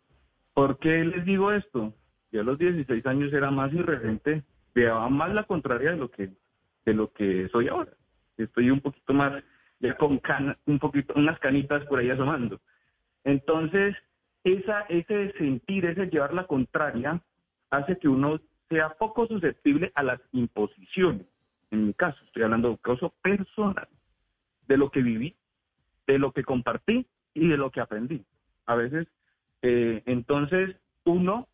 [0.55, 1.93] ¿Por qué les digo esto?
[2.33, 4.43] Yo a los 16 años era más irreverente,
[4.75, 6.31] veía más la contraria de lo que
[6.87, 7.93] de lo que soy ahora.
[8.39, 9.43] Estoy un poquito más
[9.81, 10.21] ya con
[10.67, 12.61] un poquito unas canitas por ahí asomando.
[13.25, 13.95] Entonces,
[14.43, 17.21] esa ese sentir, ese llevar la contraria
[17.71, 21.27] hace que uno sea poco susceptible a las imposiciones.
[21.71, 23.89] En mi caso, estoy hablando de un caso personal,
[24.67, 25.37] de lo que viví,
[26.07, 28.25] de lo que compartí y de lo que aprendí.
[28.67, 29.09] A veces,
[29.63, 31.49] eh, entonces, uno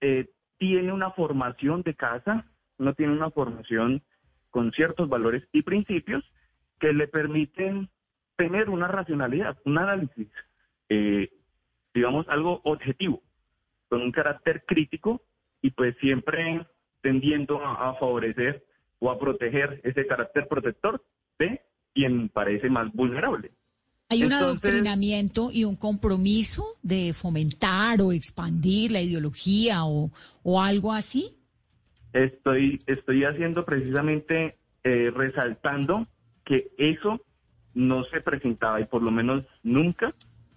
[0.00, 2.46] eh, tiene una formación de casa,
[2.78, 4.02] uno tiene una formación
[4.50, 6.24] con ciertos valores y principios
[6.78, 7.88] que le permiten
[8.36, 10.28] tener una racionalidad, un análisis,
[10.88, 11.30] eh,
[11.92, 13.22] digamos, algo objetivo,
[13.88, 15.22] con un carácter crítico
[15.60, 16.66] y pues siempre
[17.02, 18.64] tendiendo a, favorecer
[19.00, 21.02] o a proteger ese carácter protector
[21.38, 21.60] de
[21.92, 23.50] quien parece más vulnerable.
[24.08, 30.10] ¿Hay un adoctrinamiento y un compromiso de fomentar o expandir la ideología o,
[30.60, 31.36] algo así?
[32.12, 36.08] Estoy, estoy haciendo precisamente eh, resaltando
[36.44, 37.20] que eso
[37.74, 40.12] no se presentaba y por lo menos nunca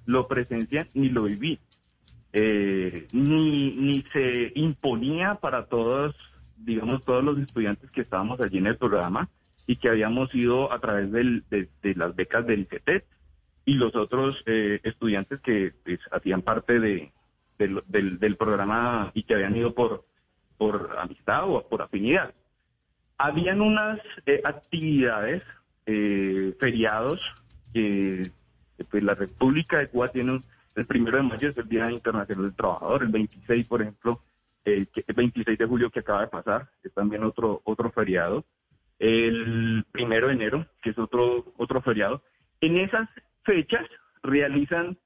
[0.06, 1.60] lo presencié ni lo viví.
[2.36, 6.16] Eh, ni, ni se imponía para todos,
[6.64, 9.30] digamos, todos los estudiantes que estábamos allí en el programa
[9.68, 13.06] y que habíamos ido a través del, de, las becas del ICETET
[13.66, 17.12] y los otros eh, estudiantes que pues, hacían parte de,
[17.58, 17.84] del,
[18.20, 20.06] del, programa y que habían ido por,
[20.58, 22.34] por amistad o por afinidad.
[23.18, 25.44] Habían unas eh, actividades,
[25.86, 27.22] eh, feriados,
[27.74, 28.24] que
[28.90, 30.40] pues, la República de Cuba tiene
[30.76, 34.22] el primero de mayo es el Día Internacional del Trabajador, el 26, por ejemplo,
[34.66, 38.46] el, el 26 de julio que acaba de pasar, es también otro, otro feriado,
[39.00, 42.22] el primero de enero, que es otro, otro feriado.
[42.62, 43.10] En esas
[43.44, 43.86] fechas
[44.22, 44.98] realizan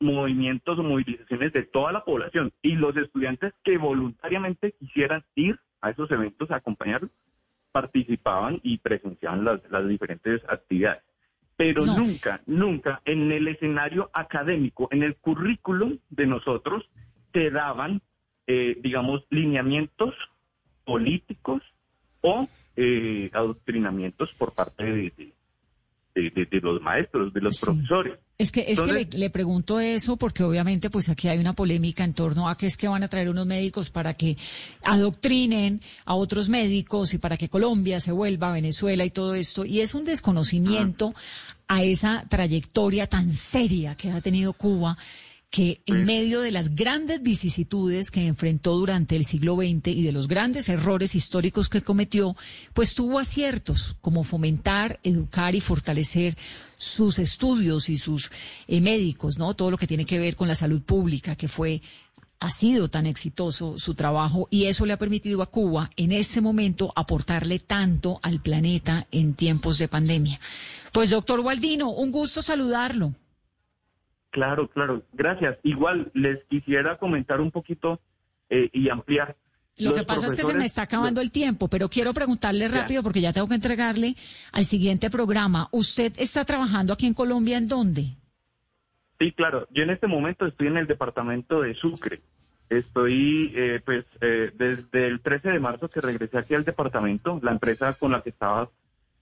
[0.00, 5.90] movimientos o movilizaciones de toda la población y los estudiantes que voluntariamente quisieran ir a
[5.90, 7.02] esos eventos a acompañar
[7.72, 11.02] participaban y presenciaban las, diferentes actividades.
[11.56, 16.88] Pero nunca, nunca en el escenario académico, en el currículum de nosotros,
[17.32, 18.00] te daban,
[18.50, 20.14] eh, digamos, lineamientos
[20.82, 21.62] políticos
[22.22, 25.12] o eh, adoctrinamientos por parte de,
[26.14, 28.18] de, los maestros, de los profesores.
[28.38, 32.14] Es que, es que le, pregunto eso porque obviamente pues aquí hay una polémica en
[32.14, 34.38] torno a que es que van a traer unos médicos para que
[34.82, 39.66] adoctrinen a otros médicos y para que Colombia se vuelva a Venezuela y todo esto.
[39.66, 41.14] Y es un desconocimiento
[41.66, 44.96] a esa trayectoria tan seria que ha tenido Cuba
[45.50, 50.12] que en medio de las grandes vicisitudes que enfrentó durante el siglo XX y de
[50.12, 52.36] los grandes errores históricos que cometió,
[52.74, 56.36] pues tuvo aciertos como fomentar, educar y fortalecer
[56.76, 58.30] sus estudios y sus
[58.66, 59.54] eh, médicos, ¿no?
[59.54, 61.80] Todo lo que tiene que ver con la salud pública, que fue
[62.40, 66.40] ha sido tan exitoso su trabajo y eso le ha permitido a Cuba en este
[66.40, 70.38] momento aportarle tanto al planeta en tiempos de pandemia.
[70.92, 73.14] Pues doctor Gualdino, un gusto saludarlo.
[74.30, 75.58] Claro, claro, gracias.
[75.62, 78.00] Igual les quisiera comentar un poquito
[78.50, 79.36] eh, y ampliar.
[79.78, 83.02] Lo que pasa es que se me está acabando el tiempo, pero quiero preguntarle rápido
[83.02, 84.14] porque ya tengo que entregarle
[84.52, 85.68] al siguiente programa.
[85.70, 88.16] ¿Usted está trabajando aquí en Colombia en dónde?
[89.20, 89.66] Sí, claro.
[89.70, 92.20] Yo en este momento estoy en el departamento de Sucre.
[92.68, 97.40] Estoy, eh, pues, eh, desde el 13 de marzo que regresé aquí al departamento.
[97.42, 98.68] La empresa con la que estaba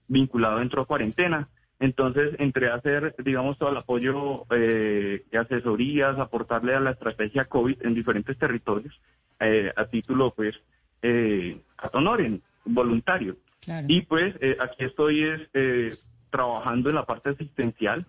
[0.07, 1.47] vinculado entró a cuarentena.
[1.79, 7.85] Entonces entré a hacer, digamos, todo el apoyo eh, asesorías, aportarle a la estrategia COVID
[7.85, 8.99] en diferentes territorios
[9.39, 10.55] eh, a título, pues,
[11.03, 13.37] eh, a honoren, voluntario.
[13.87, 18.05] Y pues aquí estoy es, trabajando en la parte asistencial,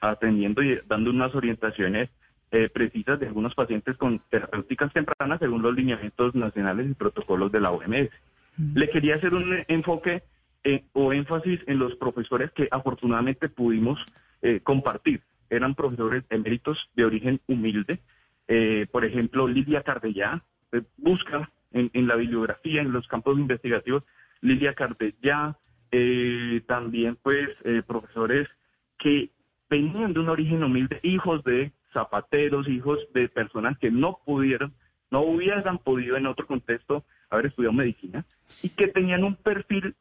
[0.00, 2.10] atendiendo y dando unas orientaciones
[2.74, 7.70] precisas de algunos pacientes con terapéuticas tempranas según los lineamientos nacionales y protocolos de la
[7.70, 8.10] OMS.
[8.74, 10.22] Le quería hacer un enfoque
[10.66, 14.00] eh, o énfasis en los profesores que afortunadamente pudimos
[14.40, 18.00] eh, compartir eran profesores eméritos de origen humilde.
[18.48, 20.42] Eh, por ejemplo, Lidia Cardellá,
[20.96, 24.04] busca en, en, la bibliografía, en los campos investigativos,
[24.40, 25.58] Lidia Cardellá,
[26.66, 27.50] también pues
[27.86, 28.48] profesores
[28.98, 29.30] que
[29.70, 34.74] venían de un origen humilde, hijos de zapateros, hijos de personas que no pudieron,
[35.12, 38.24] no hubieran podido en otro contexto haber estudiado medicina
[38.62, 39.94] y que tenían un perfil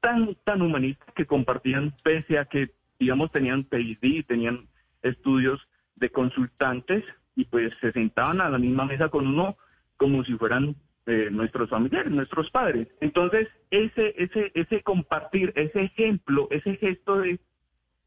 [0.00, 4.66] tan, tan humanista que compartían, pese a que, digamos, tenían PhD, tenían
[5.02, 5.60] estudios
[5.96, 7.04] de consultantes
[7.36, 9.56] y pues se sentaban a la misma mesa con uno
[9.96, 10.76] como si fueran
[11.06, 12.88] eh, nuestros familiares, nuestros padres.
[13.00, 17.38] Entonces, ese, ese, ese compartir, ese ejemplo, ese gesto de,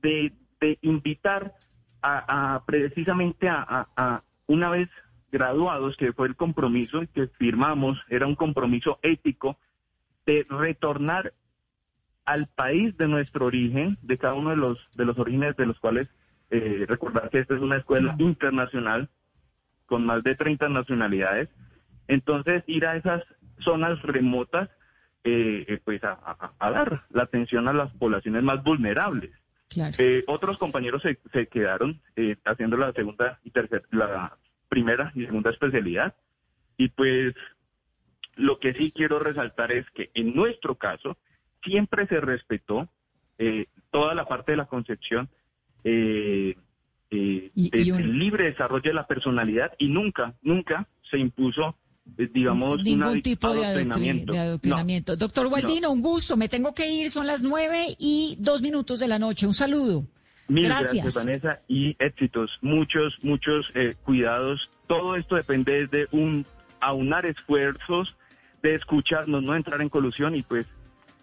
[0.01, 1.53] de, de invitar
[2.03, 4.89] a, precisamente a, una vez
[5.31, 9.57] graduados, que fue el compromiso que firmamos, era un compromiso ético
[10.25, 11.33] de retornar
[12.25, 15.79] al país de nuestro origen, de cada uno de los, de los orígenes de los
[15.79, 16.09] cuales,
[16.49, 19.09] eh, recordar que esta es una escuela internacional
[19.85, 21.49] con más de 30 nacionalidades,
[22.07, 23.23] entonces ir a esas
[23.59, 24.69] zonas remotas,
[25.23, 29.31] eh, eh, pues a, dar la atención a las poblaciones más vulnerables.
[29.97, 34.37] Eh, otros compañeros se, se quedaron eh, haciendo la segunda y tercera, la
[34.69, 36.15] primera y segunda especialidad.
[36.77, 37.33] Y pues
[38.35, 41.17] lo que sí quiero resaltar es que en nuestro caso
[41.63, 42.89] siempre se respetó
[43.37, 45.29] eh, toda la parte de la concepción
[45.83, 46.55] eh,
[47.11, 51.75] eh, del libre desarrollo de la personalidad y nunca, nunca se impuso
[52.17, 55.15] eh, digamos, ningún tipo de adoctrinamiento.
[55.15, 56.35] Doctor Gualdino, un gusto.
[56.35, 57.09] Me tengo que ir.
[57.09, 59.47] Son las nueve y dos minutos de la noche.
[59.47, 60.05] Un saludo.
[60.47, 61.15] Mil gracias.
[61.15, 62.51] Vanessa, y éxitos.
[62.61, 64.69] Muchos, muchos eh, cuidados.
[64.87, 66.45] Todo esto depende de un
[66.81, 68.13] aunar esfuerzos,
[68.61, 70.67] de escucharnos, no entrar en colusión y pues,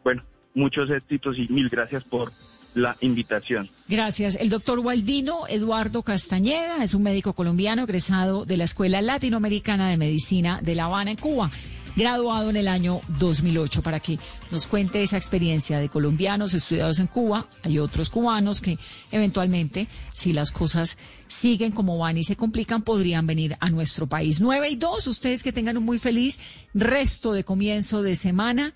[0.02, 0.22] bueno,
[0.54, 2.32] muchos éxitos y mil gracias por
[2.74, 3.68] la invitación.
[3.88, 4.36] Gracias.
[4.36, 9.96] El doctor Waldino Eduardo Castañeda es un médico colombiano egresado de la Escuela Latinoamericana de
[9.96, 11.50] Medicina de La Habana, en Cuba,
[11.96, 14.18] graduado en el año 2008, para que
[14.52, 17.48] nos cuente esa experiencia de colombianos estudiados en Cuba.
[17.64, 18.78] Hay otros cubanos que
[19.10, 20.96] eventualmente, si las cosas
[21.26, 24.40] siguen como van y se complican, podrían venir a nuestro país.
[24.40, 26.38] Nueve y dos, ustedes que tengan un muy feliz
[26.72, 28.74] resto de comienzo de semana.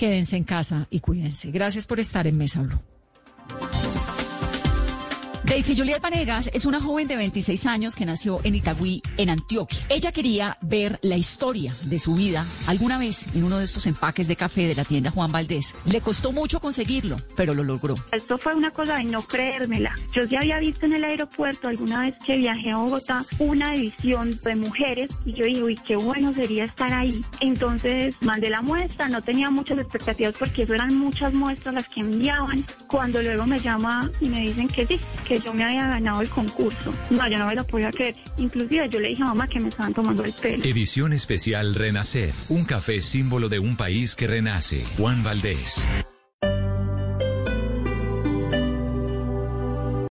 [0.00, 1.50] Quédense en casa y cuídense.
[1.50, 2.80] Gracias por estar en Mesa Blue.
[5.50, 9.84] Daisy Juliet Vanegas es una joven de 26 años que nació en Itagüí, en Antioquia.
[9.88, 14.28] Ella quería ver la historia de su vida alguna vez en uno de estos empaques
[14.28, 15.74] de café de la tienda Juan Valdés.
[15.86, 17.96] Le costó mucho conseguirlo, pero lo logró.
[18.12, 19.92] Esto fue una cosa de no creérmela.
[20.14, 24.38] Yo ya había visto en el aeropuerto alguna vez que viajé a Bogotá una edición
[24.44, 27.24] de mujeres y yo dije, uy, qué bueno sería estar ahí.
[27.40, 32.64] Entonces mandé la muestra, no tenía muchas expectativas porque eran muchas muestras las que enviaban.
[32.86, 35.00] Cuando luego me llama y me dicen que sí,
[35.42, 36.92] yo me había ganado el concurso.
[37.10, 38.14] No, yo no me lo podía creer.
[38.36, 40.64] Inclusive yo le dije a mamá que me estaban tomando el pelo.
[40.64, 44.84] Edición especial Renacer, un café símbolo de un país que renace.
[44.96, 45.84] Juan Valdés.